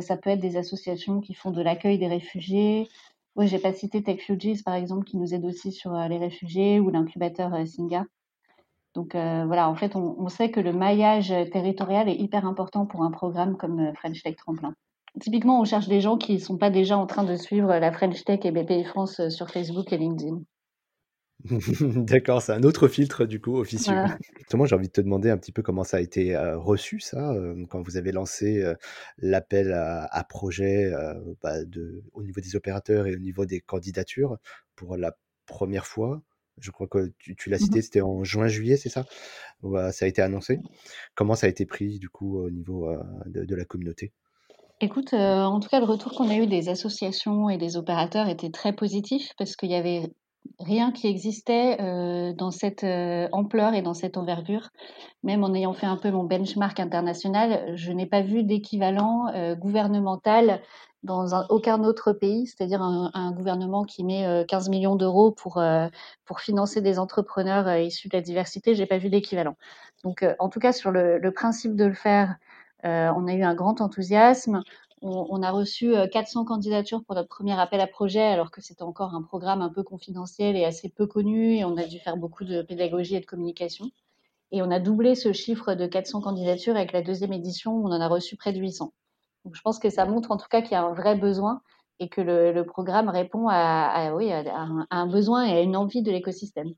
[0.00, 2.88] Ça peut être des associations qui font de l'accueil des réfugiés.
[3.36, 6.90] Oui, j'ai pas cité TechFugees, par exemple, qui nous aide aussi sur les réfugiés, ou
[6.90, 8.04] l'incubateur Singa.
[8.96, 13.02] Donc euh, voilà, en fait, on, sait que le maillage territorial est hyper important pour
[13.02, 14.74] un programme comme euh, French Tech Tremplin.
[15.20, 17.92] Typiquement, on cherche des gens qui ne sont pas déjà en train de suivre la
[17.92, 20.38] French Tech et BPI France euh, sur Facebook et LinkedIn.
[22.04, 23.94] D'accord, c'est un autre filtre du coup officieux.
[24.54, 27.34] Moi, j'ai envie de te demander un petit peu comment ça a été reçu, ça,
[27.68, 28.64] quand vous avez lancé
[29.18, 30.90] l'appel à, projet
[31.42, 34.38] bah, de, au niveau des opérateurs et au niveau des candidatures
[34.76, 35.12] pour la
[35.44, 36.22] première fois.
[36.58, 39.04] Je crois que tu, l'as mmh cité, c'était en juin-juillet, c'est ça?
[39.62, 40.60] Ça a été annoncé.
[41.14, 42.90] Comment ça a été pris, du coup, au niveau
[43.26, 44.12] de, la communauté?
[44.80, 48.50] Écoute, en tout cas, le retour qu'on a eu des associations et des opérateurs était
[48.50, 50.10] très positif parce qu'il y avait
[50.58, 54.70] rien qui existait euh, dans cette euh, ampleur et dans cette envergure.
[55.22, 59.54] Même en ayant fait un peu mon benchmark international, je n'ai pas vu d'équivalent euh,
[59.54, 60.60] gouvernemental
[61.02, 65.62] dans aucun autre pays, c'est-à-dire un, gouvernement qui met 15 millions d'euros pour,
[66.38, 69.54] financer des entrepreneurs issus de la diversité, j'ai pas vu d'équivalent.
[70.02, 72.34] Donc, en tout cas, sur le, principe de le faire,
[72.82, 74.62] on a eu un grand enthousiasme.
[75.08, 78.82] On, a reçu 400 euh, candidatures pour notre premier appel à projet, alors que c'était
[78.82, 82.16] encore un programme un peu confidentiel et assez peu connu, et on a dû faire
[82.16, 83.90] beaucoup de pédagogie et de communication.
[84.50, 87.92] Et on a doublé ce chiffre de 400 candidatures avec la deuxième édition, où on
[87.92, 88.92] en a reçu près de 800.
[89.44, 91.62] Donc je pense que ça montre en tout cas qu'il y a un vrai besoin
[92.00, 96.10] et que le, programme répond à, oui, à un besoin et à une envie de
[96.10, 96.74] l'écosystème.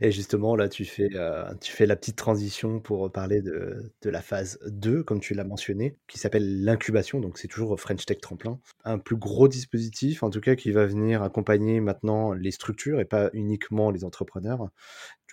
[0.00, 4.10] Et justement, là, tu fais, euh, tu fais la petite transition pour parler de, de
[4.10, 7.20] la phase 2, comme tu l'as mentionné, qui s'appelle l'incubation.
[7.20, 8.60] Donc, c'est toujours French Tech Tremplin.
[8.84, 13.04] Un plus gros dispositif, en tout cas, qui va venir accompagner maintenant les structures et
[13.04, 14.70] pas uniquement les entrepreneurs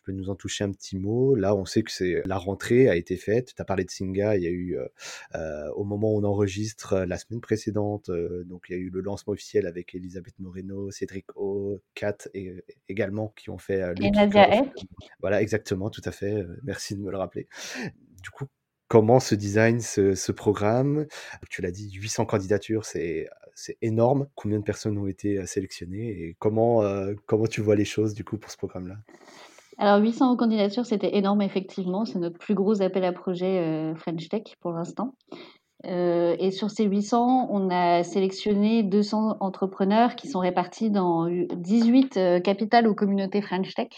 [0.03, 1.35] peux nous en toucher un petit mot?
[1.35, 3.53] Là, on sait que c'est la rentrée a été faite.
[3.55, 4.87] Tu as parlé de Singa, il y a eu euh,
[5.35, 8.89] euh, au moment où on enregistre la semaine précédente, euh, donc il y a eu
[8.89, 14.03] le lancement officiel avec Elisabeth Moreno, Cédric O, Kat et, également qui ont fait le
[14.03, 14.63] et Nadia
[15.21, 16.45] Voilà, exactement, tout à fait.
[16.63, 17.47] merci de me le rappeler.
[18.21, 18.45] Du coup,
[18.87, 21.07] comment se design ce, programme?
[21.49, 24.27] Tu l'as dit, 800 candidatures, c'est c'est énorme.
[24.33, 26.81] Combien de personnes ont été sélectionnées et comment,
[27.27, 28.97] comment tu vois les choses du coup pour ce programme-là?
[29.77, 32.05] Alors 800 candidatures, c'était énorme effectivement.
[32.05, 35.15] C'est notre plus gros appel à projet euh, French Tech pour l'instant.
[35.85, 42.17] Euh, et sur ces 800, on a sélectionné 200 entrepreneurs qui sont répartis dans 18
[42.17, 43.89] euh, capitales ou communautés French Tech.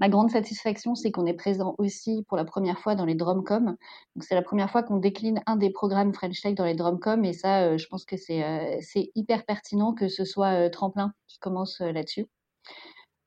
[0.00, 3.66] Ma grande satisfaction, c'est qu'on est présent aussi pour la première fois dans les Drumcom.
[3.66, 7.24] Donc c'est la première fois qu'on décline un des programmes French Tech dans les Drumcom
[7.24, 12.26] et ça, je pense que c'est hyper pertinent que ce soit Tremplin qui commence là-dessus.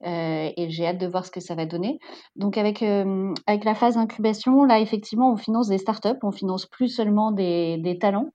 [0.06, 1.98] Euh, et j'ai hâte de voir ce que ça va donner.
[2.36, 6.66] Donc avec, euh, avec la phase incubation, là effectivement on finance des startups, on finance
[6.66, 8.30] plus seulement des, talents,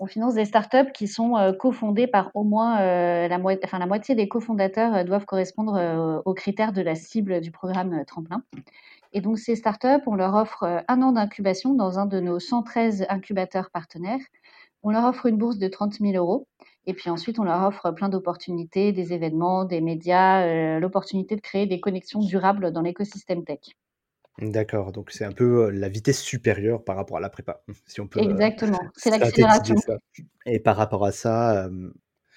[0.00, 2.80] on finance des startups qui sont euh, cofondées par au moins
[3.28, 8.04] la, enfin, la moitié des cofondateurs doivent correspondre aux critères de la cible du programme
[8.06, 8.42] Tremplin.
[9.12, 13.06] Et donc ces startups, on leur offre un an d'incubation dans un de nos 113
[13.08, 14.18] incubateurs partenaires.
[14.82, 16.48] On leur offre une bourse de 30 000 euros
[16.86, 21.40] et puis ensuite, on leur offre plein d'opportunités, des événements, des médias, euh, l'opportunité de
[21.40, 23.60] créer des connexions durables dans l'écosystème tech.
[24.38, 28.08] D'accord, donc c'est un peu la vitesse supérieure par rapport à la prépa, si on
[28.08, 28.20] peut.
[28.20, 29.76] Exactement, c'est l'accélération.
[30.44, 31.70] Et par rapport à ça,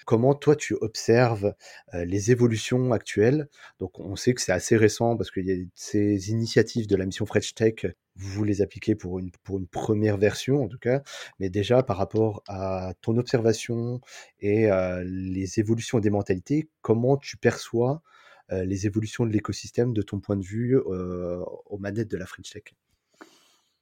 [0.06, 1.54] comment toi tu observes
[1.92, 3.48] les évolutions actuelles?
[3.80, 7.04] Donc on sait que c'est assez récent parce qu'il y a ces initiatives de la
[7.04, 7.84] mission French Tech
[8.18, 11.02] vous les appliquez pour une, pour une première version en tout cas,
[11.38, 14.00] mais déjà par rapport à ton observation
[14.40, 14.68] et
[15.04, 18.02] les évolutions des mentalités, comment tu perçois
[18.50, 22.74] les évolutions de l'écosystème de ton point de vue aux manettes de la French Tech?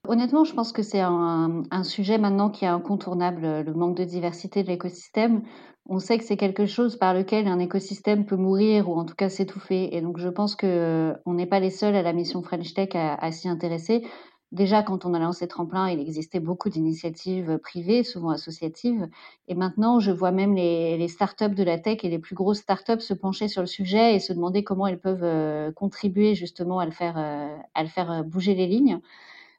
[0.09, 4.63] Honnêtement, je pense que c'est un, sujet maintenant qui est incontournable, le manque de diversité
[4.63, 5.43] de l'écosystème.
[5.89, 9.15] On sait que c'est quelque chose par lequel un écosystème peut mourir ou en tout
[9.15, 9.97] cas s'étouffer.
[9.97, 12.91] Et donc, je pense que on n'est pas les seuls à la mission French Tech
[12.95, 14.05] à, s'y intéresser.
[14.53, 19.09] Déjà, quand on a lancé Tremplin, il existait beaucoup d'initiatives privées, souvent associatives.
[19.49, 23.01] Et maintenant, je vois même les, startups de la tech et les plus grosses startups
[23.01, 26.87] se pencher sur le sujet et se demander comment elles peuvent euh, contribuer justement à
[26.87, 29.01] le faire, euh, à le faire euh, bouger les lignes.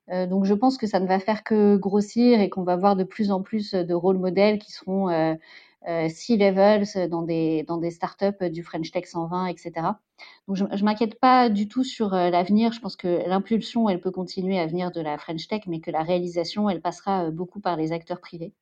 [0.10, 2.96] Euh, donc je pense que ça ne va faire que grossir et qu'on va voir
[2.96, 5.36] de plus en plus de rôles modèles qui seront euh, euh,
[6.10, 9.72] C-levels dans des, dans des startups du French Tech 120, etc.
[10.48, 12.74] Donc je ne m'inquiète pas du tout sur l'avenir.
[12.74, 15.92] Je pense que l'impulsion, elle peut continuer à venir de la French Tech, mais que
[15.92, 18.54] la réalisation, elle passera beaucoup par les acteurs privés.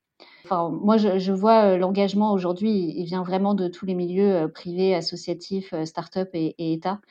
[0.46, 5.74] Enfin, moi, je, vois l'engagement aujourd'hui, il vient vraiment de tous les milieux privés, associatifs,
[5.84, 7.02] startups et, et États.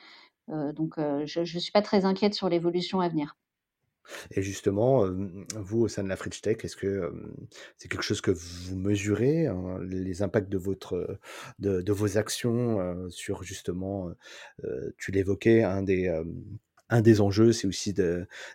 [0.47, 3.35] donc, je ne suis pas très inquiète sur l'évolution à venir.
[4.31, 5.05] Et justement,
[5.55, 7.11] vous, au sein de la French Tech, est-ce que
[7.77, 11.19] c'est quelque chose que vous mesurez, hein, les impacts de, votre,
[11.59, 14.11] de, de vos actions sur justement,
[14.97, 16.11] tu l'évoquais, un des,
[16.89, 17.93] un des enjeux, c'est aussi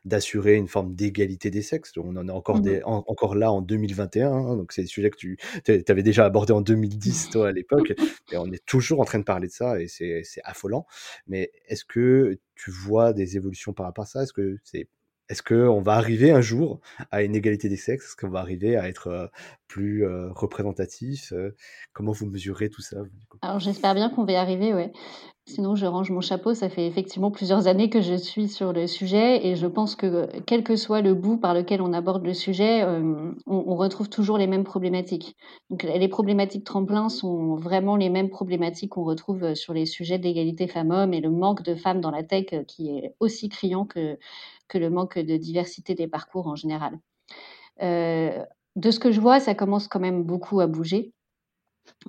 [0.05, 1.93] d'assurer une forme d'égalité des sexes.
[1.97, 5.11] On en est encore, mmh des, encore là en 2021, hein, donc c'est des sujets
[5.11, 5.39] que tu
[5.89, 7.93] avais déjà abordé en 2010, toi, à l'époque,
[8.33, 10.87] et on est toujours en train de parler de ça, et c'est affolant.
[11.27, 14.23] Mais est-ce que tu vois des évolutions par rapport à ça?
[14.23, 14.89] Est-ce que c'est
[15.31, 18.05] est-ce qu'on va arriver un jour à une égalité des sexes?
[18.07, 19.31] Est-ce qu'on va arriver à être
[19.69, 21.33] plus représentatif
[21.93, 22.99] Comment vous mesurez tout ça
[23.41, 24.91] Alors j'espère bien qu'on va y arriver, oui.
[25.51, 26.55] Sinon, je range mon chapeau.
[26.55, 30.29] Ça fait effectivement plusieurs années que je suis sur le sujet et je pense que
[30.47, 34.39] quel que soit le bout par lequel on aborde le sujet, euh, on, retrouve toujours
[34.39, 35.37] les mêmes problématiques.
[35.69, 40.69] Donc, les problématiques tremplins sont vraiment les mêmes problématiques qu'on retrouve sur les sujets d'égalité
[40.69, 44.19] femmes-hommes et le manque de femmes dans la tech euh, qui est aussi criant que,
[44.71, 46.99] que le manque de diversité des parcours en général.
[47.83, 48.43] Euh,
[48.77, 51.13] de ce que je vois, ça commence quand même beaucoup à bouger.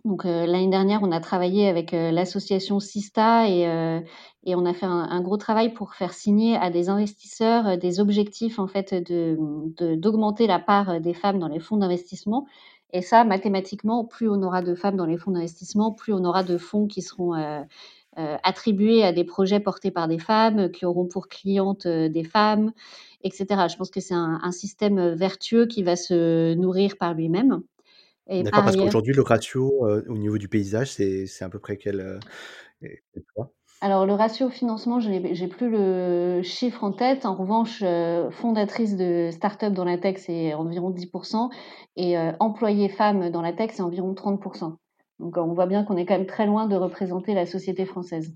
[0.06, 3.66] Donc euh, l'année dernière, on a travaillé avec euh, l'association Sista et,
[4.56, 8.68] on a fait un, gros travail pour faire signer à des investisseurs des objectifs en
[8.68, 9.38] fait de
[9.96, 12.48] d'augmenter la part des femmes dans les fonds d'investissement.
[12.94, 16.44] Et ça, mathématiquement, plus on aura de femmes dans les fonds d'investissement, plus on aura
[16.44, 17.34] de fonds qui seront
[18.18, 22.72] attribués à des projets portés par des femmes, qui auront pour clientes des femmes,
[23.24, 23.46] etc.
[23.70, 27.62] Je pense que c'est un, un, système vertueux qui va se nourrir par lui-même.
[28.30, 32.20] D'accord, parce qu'aujourd'hui, le ratio au niveau du paysage, c'est à peu près quel,
[33.82, 37.26] Alors, le ratio financement, je n'ai plus le chiffre en tête.
[37.26, 37.84] En revanche,
[38.32, 41.50] fondatrice de start-up dans la tech, c'est environ 10%,
[41.98, 44.76] et employée femme dans la tech, c'est environ 30%.
[45.22, 48.34] Donc, on voit bien qu'on est quand même très loin de représenter la société française.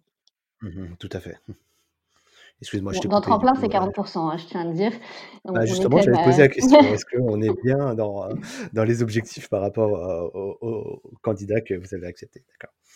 [0.61, 1.37] Mmh tout à fait.
[2.61, 4.91] Excuse-moi, je t'ai Dans tremplin, c'est 40%, hein, je tiens à le dire.
[5.43, 6.79] Bah, justement, j'allais te poser la question.
[6.93, 8.33] Est-ce qu'on est bien dans, euh,
[8.71, 12.43] dans les objectifs par rapport euh, aux, candidats que vous avez acceptés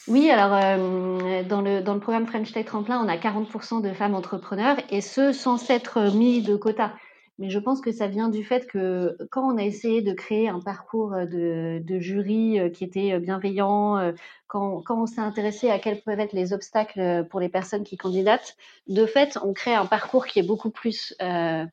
[0.08, 3.91] Oui, alors euh, dans, le, dans le programme French Tech Tremplin, on a 40% de
[3.91, 6.93] femmes entrepreneurs et ce, sans s'être mis de quotas.
[7.39, 10.49] Mais je pense que ça vient du fait que quand on a essayé de créer
[10.49, 14.13] un parcours de, de jury qui était bienveillant,
[14.47, 17.95] quand, quand on s'est intéressé à quels peuvent être les obstacles pour les personnes qui
[17.95, 21.65] candidatent, de fait, on crée un parcours qui est beaucoup plus euh,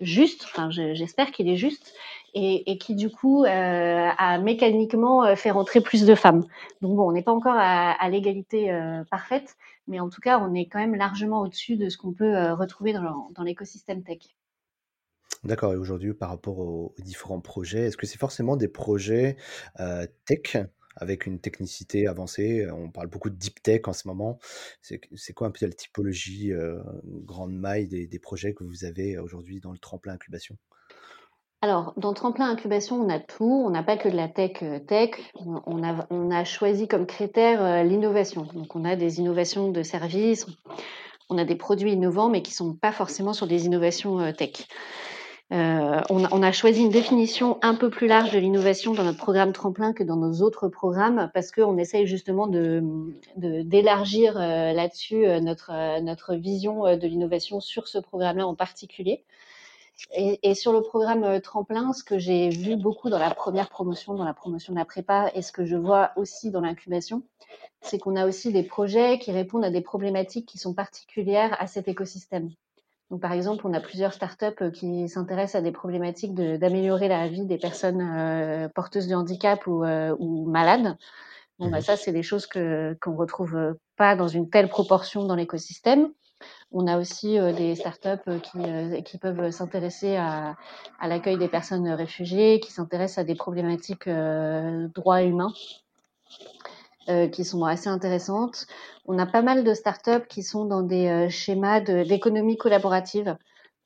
[0.00, 1.92] juste, enfin j'espère qu'il est juste,
[2.34, 6.44] et, et, qui du coup euh, a mécaniquement fait rentrer plus de femmes.
[6.80, 9.56] Donc bon, on n'est pas encore à, à l'égalité euh, parfaite,
[9.88, 12.94] mais en tout cas, on est quand même largement au-dessus de ce qu'on peut retrouver
[12.94, 14.20] dans, dans l'écosystème tech.
[15.44, 19.36] D'accord et aujourd'hui par rapport aux différents projets, est-ce que c'est forcément des projets,
[20.24, 20.56] tech
[20.94, 22.68] avec une technicité avancée?
[22.70, 24.38] On parle beaucoup de deep tech en ce moment.
[24.82, 26.52] C'est quoi un peu la typologie,
[27.04, 30.56] grande maille des projets que vous avez aujourd'hui dans le tremplin incubation?
[31.64, 33.64] Alors, dans Tremplin Incubation, on a tout.
[33.64, 35.10] On n'a pas que de la tech tech.
[35.36, 38.42] On a, on a choisi comme critère l'innovation.
[38.52, 40.46] Donc, on a des innovations de services,
[41.30, 44.66] on a des produits innovants, mais qui sont pas forcément sur des innovations tech.
[45.52, 49.52] Euh, on, a choisi une définition un peu plus large de l'innovation dans notre programme
[49.52, 52.46] Tremplin que dans nos autres programmes parce qu'on essaye justement
[53.36, 59.24] d'élargir euh, là-dessus euh, notre, notre vision de l'innovation sur ce programme-là en particulier.
[60.14, 64.24] Et, sur le programme Tremplin, ce que j'ai vu beaucoup dans la première promotion, dans
[64.24, 67.22] la promotion de la prépa, et ce que je vois aussi dans l'incubation,
[67.82, 71.66] c'est qu'on a aussi des projets qui répondent à des problématiques qui sont particulières à
[71.66, 72.50] cet écosystème.
[73.12, 77.28] Donc, par exemple, on a plusieurs startups euh, qui s'intéressent à des problématiques d'améliorer la
[77.28, 80.96] vie des personnes euh, porteuses de handicap ou, euh, ou malades.
[81.58, 85.26] Bon, bah, mmh ça, c'est des choses que qu'on retrouve pas dans une telle proportion
[85.26, 86.08] dans l'écosystème.
[86.70, 90.56] On a aussi des startups qui, qui peuvent s'intéresser à,
[90.98, 95.52] à l'accueil des personnes réfugiées, qui s'intéressent à des problématiques droits humains.
[97.08, 98.68] Euh, qui sont assez intéressantes.
[99.04, 103.36] On a pas mal de startups qui sont dans des euh, schémas d'économie collaborative.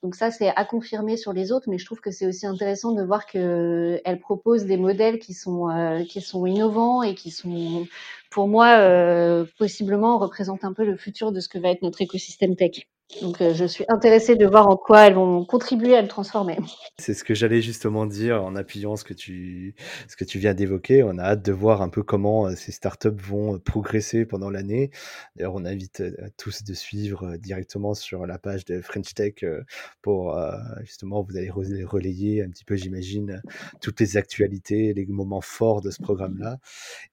[0.02, 2.92] Donc ça, c'est à confirmer sur les autres, mais je trouve que c'est aussi intéressant
[2.92, 7.86] de voir qu'elles proposent des modèles qui sont, euh, qui sont innovants et qui sont,
[8.30, 12.54] pour moi, possiblement représentent un peu le futur de ce que va être notre écosystème
[12.56, 12.86] tech.
[13.22, 16.58] Donc, euh, je suis intéressée de voir en quoi elles vont contribuer à le transformer.
[16.98, 19.74] C'est ce que j'allais justement dire en appuyant ce que tu,
[20.08, 21.04] ce que tu viens d'évoquer.
[21.04, 24.50] On a hâte de voir un peu comment euh, ces startups vont euh, progresser pendant
[24.50, 24.90] l'année.
[25.36, 26.02] D'ailleurs, on invite
[26.36, 29.34] tous de suivre directement sur la page de French Tech
[30.02, 30.38] pour
[30.80, 33.42] justement, vous allez relayer un petit peu, j'imagine,
[33.80, 36.58] toutes les actualités, les moments forts de ce programme-là.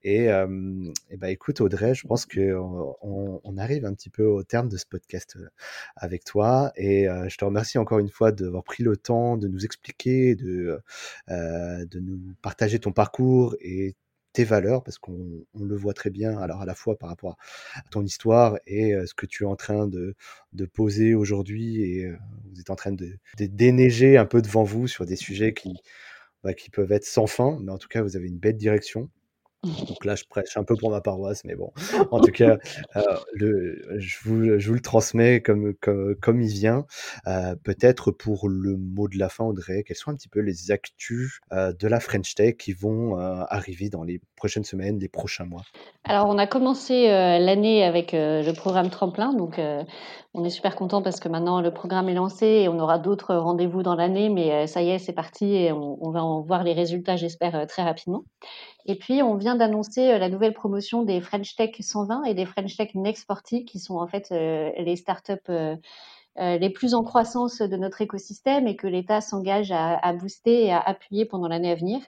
[0.02, 4.68] Et, et bah, écoute, Audrey, je pense qu'on on arrive un petit peu au terme
[4.68, 5.36] de ce podcast
[5.96, 6.72] avec toi.
[6.76, 10.80] Et je te remercie encore une fois d'avoir pris le temps de nous expliquer, de,
[11.28, 13.94] de nous partager ton parcours et
[14.32, 17.36] tes valeurs, parce qu'on le voit très bien, alors à la fois par rapport
[17.76, 20.16] à ton histoire et ce que tu es en train de,
[20.52, 22.10] de poser aujourd'hui, et
[22.50, 25.78] vous êtes en train de, de, déneiger un peu devant vous sur des sujets qui,
[26.44, 29.08] bah, qui peuvent être sans fin, mais en tout cas, vous avez une belle direction.
[29.64, 31.72] Donc là, je prêche un peu pour ma paroisse, mais bon,
[32.10, 32.56] en tout cas,
[32.96, 33.02] euh,
[33.32, 36.86] le, je, vous, je vous le transmets comme, comme, comme il vient.
[37.26, 40.70] Euh, Peut-être pour le mot de la fin, Audrey, quelles sont un petit peu les
[40.70, 45.44] actus euh, de la French Tech qui vont arriver dans les prochaines semaines, les prochains
[45.44, 45.62] mois?
[46.04, 49.58] Alors, on a commencé l'année avec le programme Tremplin, donc
[50.34, 53.36] on est super content parce que maintenant le programme est lancé et on aura d'autres
[53.36, 56.64] rendez-vous dans l'année, mais euh, ça y est, c'est parti et on, va en voir
[56.64, 58.24] les résultats, j'espère, euh, très rapidement.
[58.84, 62.46] Et puis, on vient d'annoncer euh, la nouvelle promotion des French Tech 120 et des
[62.46, 65.78] French Tech Next 40, qui sont en fait les startups
[66.36, 70.80] les plus en croissance de notre écosystème et que l'État s'engage à booster et à
[70.80, 72.00] appuyer pendant l'année à venir.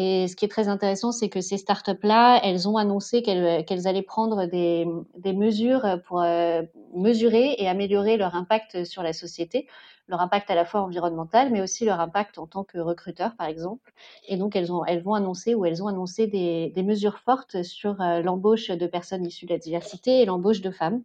[0.00, 3.88] Et ce qui est très intéressant, c'est que ces startups-là, elles ont annoncé qu'elles qu'elles
[3.88, 4.86] allaient prendre des,
[5.34, 6.62] mesures pour euh,
[6.94, 9.66] mesurer et améliorer leur impact sur la société,
[10.06, 13.48] leur impact à la fois environnemental, mais aussi leur impact en tant que recruteur, par
[13.48, 13.92] exemple.
[14.28, 18.22] Et donc, elles, ont, vont annoncer ou elles ont annoncé des, mesures fortes sur euh,
[18.22, 21.02] l'embauche de personnes issues de la diversité et l'embauche de femmes.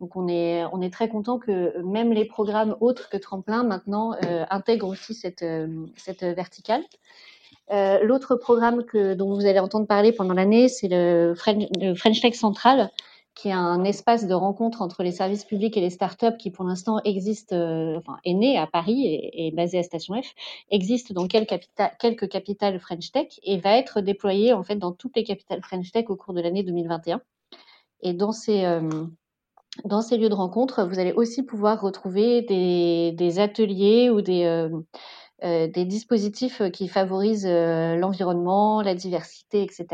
[0.00, 4.88] Donc, on est, très content que même les programmes autres que Tremplin, maintenant, euh, intègrent
[4.88, 6.82] aussi euh, cette verticale.
[7.70, 12.34] Euh, L'autre programme que, dont vous allez entendre parler pendant l'année, c'est le French, Tech
[12.34, 12.90] Central,
[13.34, 16.64] qui est un espace de rencontre entre les services publics et les startups qui, pour
[16.64, 20.34] l'instant, existe, euh, enfin, est né à Paris et, et basé à Station F,
[20.70, 24.92] existe dans quelques, capita quelques capitales French Tech et va être déployé en fait dans
[24.92, 27.20] toutes les capitales French Tech au cours de l'année 2021.
[28.02, 29.06] Et dans ces euh,
[29.84, 34.44] dans ces lieux de rencontre, vous allez aussi pouvoir retrouver des, ateliers ou des,
[35.44, 39.86] des dispositifs qui favorisent euh, l'environnement, la diversité, etc.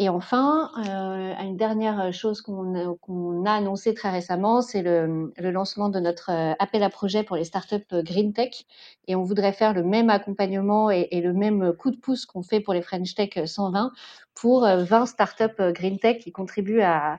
[0.00, 5.88] Et enfin, euh, une dernière chose qu'on qu a annoncé très récemment, c'est le, lancement
[5.88, 8.64] de notre euh, appel à projet pour les startups Green Tech.
[9.06, 12.60] Et on voudrait faire le même accompagnement et, le même coup de pouce qu'on fait
[12.60, 13.92] pour les French Tech 120
[14.34, 17.18] pour 20 startups Green Tech qui contribuent à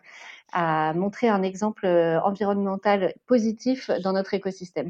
[0.94, 4.88] montrer un exemple environnemental positif dans notre écosystème.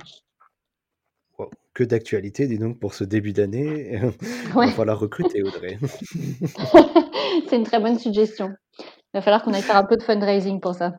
[1.40, 1.50] Wow.
[1.74, 4.00] Que d'actualité, dis donc, pour ce début d'année.
[4.02, 4.12] Ouais.
[4.66, 5.80] Il va falloir recruter, Audrey.
[7.50, 8.50] C'est une très bonne suggestion.
[8.80, 8.86] Il
[9.18, 10.94] va falloir qu'on aille faire un peu de fundraising pour ça.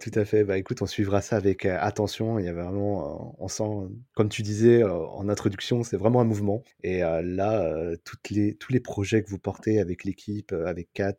[0.00, 0.44] Tout à fait.
[0.44, 2.38] Bah, écoute, on suivra ça avec attention.
[2.38, 3.68] Il y a vraiment, on sent,
[4.14, 6.62] comme tu disais en introduction, c'est vraiment un mouvement.
[6.82, 7.70] Et là,
[8.04, 11.18] toutes les, tous les projets que vous portez avec l'équipe, avec Kat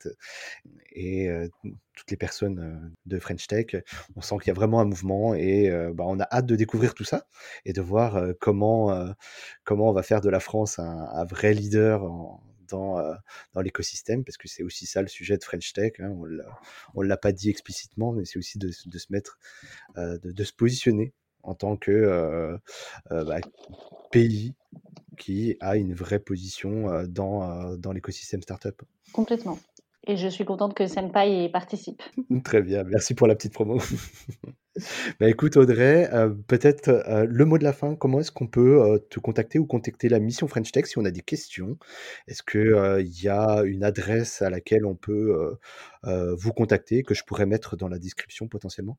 [0.93, 1.29] et
[1.95, 3.75] toutes les personnes de French Tech,
[4.15, 6.95] on sent qu'il y a vraiment un mouvement et bah, on a hâte de découvrir
[6.95, 7.27] tout ça
[7.65, 9.13] et de voir comment,
[9.63, 12.03] comment on va faire de la France un, vrai leader
[12.72, 13.13] dans, euh,
[13.53, 15.93] dans l'écosystème, parce que c'est aussi ça le sujet de French Tech.
[15.99, 16.09] Hein,
[16.95, 19.38] on ne l'a pas dit explicitement, mais c'est aussi de, se mettre,
[19.97, 21.13] euh, de, de, se positionner
[21.43, 22.57] en tant que euh,
[23.09, 23.39] bah,
[24.11, 24.55] pays
[25.17, 28.82] qui a une vraie position dans, dans l'écosystème startup.
[29.11, 29.59] Complètement.
[30.08, 32.02] Et je suis contente que Senpai y participe.
[32.43, 33.78] Très bien, merci pour la petite promo.
[35.20, 38.82] bah écoute Audrey, euh, peut-être euh, le mot de la fin, comment est-ce qu'on peut
[38.82, 41.78] euh, te contacter ou contacter la mission French Tech si on a des questions?
[42.28, 45.58] Est-ce qu'il y a une adresse à laquelle on peut
[46.04, 48.97] vous contacter que je pourrais mettre dans la description potentiellement?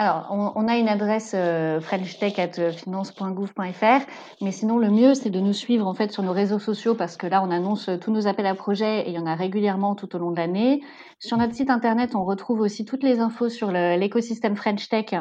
[0.00, 4.06] Alors, on, on, a une adresse euh, frenchtech@finance.gouv.fr,
[4.40, 7.16] mais sinon le mieux c'est de nous suivre en fait sur nos réseaux sociaux parce
[7.16, 9.96] que là on annonce tous nos appels à projets et il y en a régulièrement
[9.96, 10.84] tout au long de l'année.
[11.18, 15.14] Sur notre site internet, on retrouve aussi toutes les infos sur l'écosystème French Tech.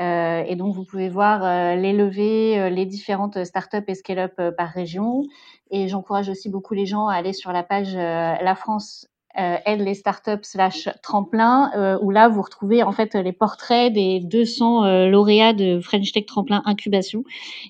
[0.00, 4.34] Euh, et donc, vous pouvez voir euh, les levées, euh, les différentes startups et scale-up
[4.38, 5.22] euh, par région.
[5.70, 9.15] Et j'encourage aussi beaucoup les gens à aller sur la page euh, La France euh,
[9.36, 14.20] aide les startups slash tremplin euh, où là vous retrouvez en fait les portraits des
[14.20, 17.24] 200 euh, lauréats de French Tech Tremplin Incubation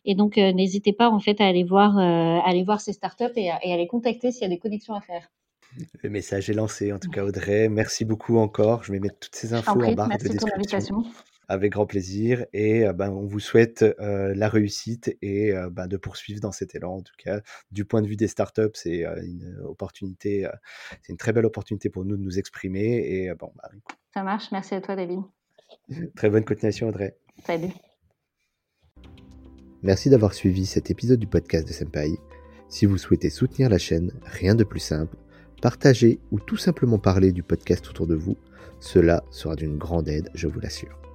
[0.04, 3.24] et donc euh, n'hésitez pas en fait à aller voir euh, aller voir ces startups
[3.36, 5.28] et à, et à les contacter s'il y a des connexions à faire.
[6.02, 8.84] Le message est lancé en tout cas Audrey, merci beaucoup encore.
[8.84, 11.04] Je vais mettre toutes ces infos en, en barre de description.
[11.48, 15.86] Avec grand plaisir et euh, ben, on vous souhaite euh, la réussite et euh, ben,
[15.86, 16.96] de poursuivre dans cet élan.
[16.96, 17.40] En tout cas,
[17.70, 20.48] du point de vue des startups, c'est une opportunité,
[21.02, 22.96] c'est une très belle opportunité pour nous de nous exprimer.
[23.06, 23.78] Et bon, ben,
[24.12, 24.50] ça marche.
[24.50, 25.20] Merci à toi, David.
[26.16, 27.16] Très bonne continuation, Audrey.
[27.44, 27.68] Salut.
[29.82, 32.18] Merci d'avoir suivi cet épisode du podcast de Senpai.
[32.68, 35.16] Si vous souhaitez soutenir la chaîne, rien de plus simple,
[35.62, 38.36] partager ou tout simplement parler du podcast autour de vous,
[38.80, 41.05] cela sera d'une grande aide, je vous l'assure.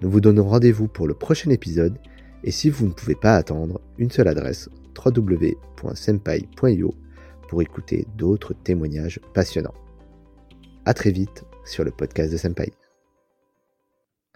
[0.00, 1.98] Nous vous donnons rendez-vous pour le prochain épisode
[2.42, 6.94] et si vous ne pouvez pas attendre, une seule adresse www.senpai.io
[7.48, 9.74] pour écouter d'autres témoignages passionnants.
[10.84, 12.72] À très vite sur le podcast de Senpai.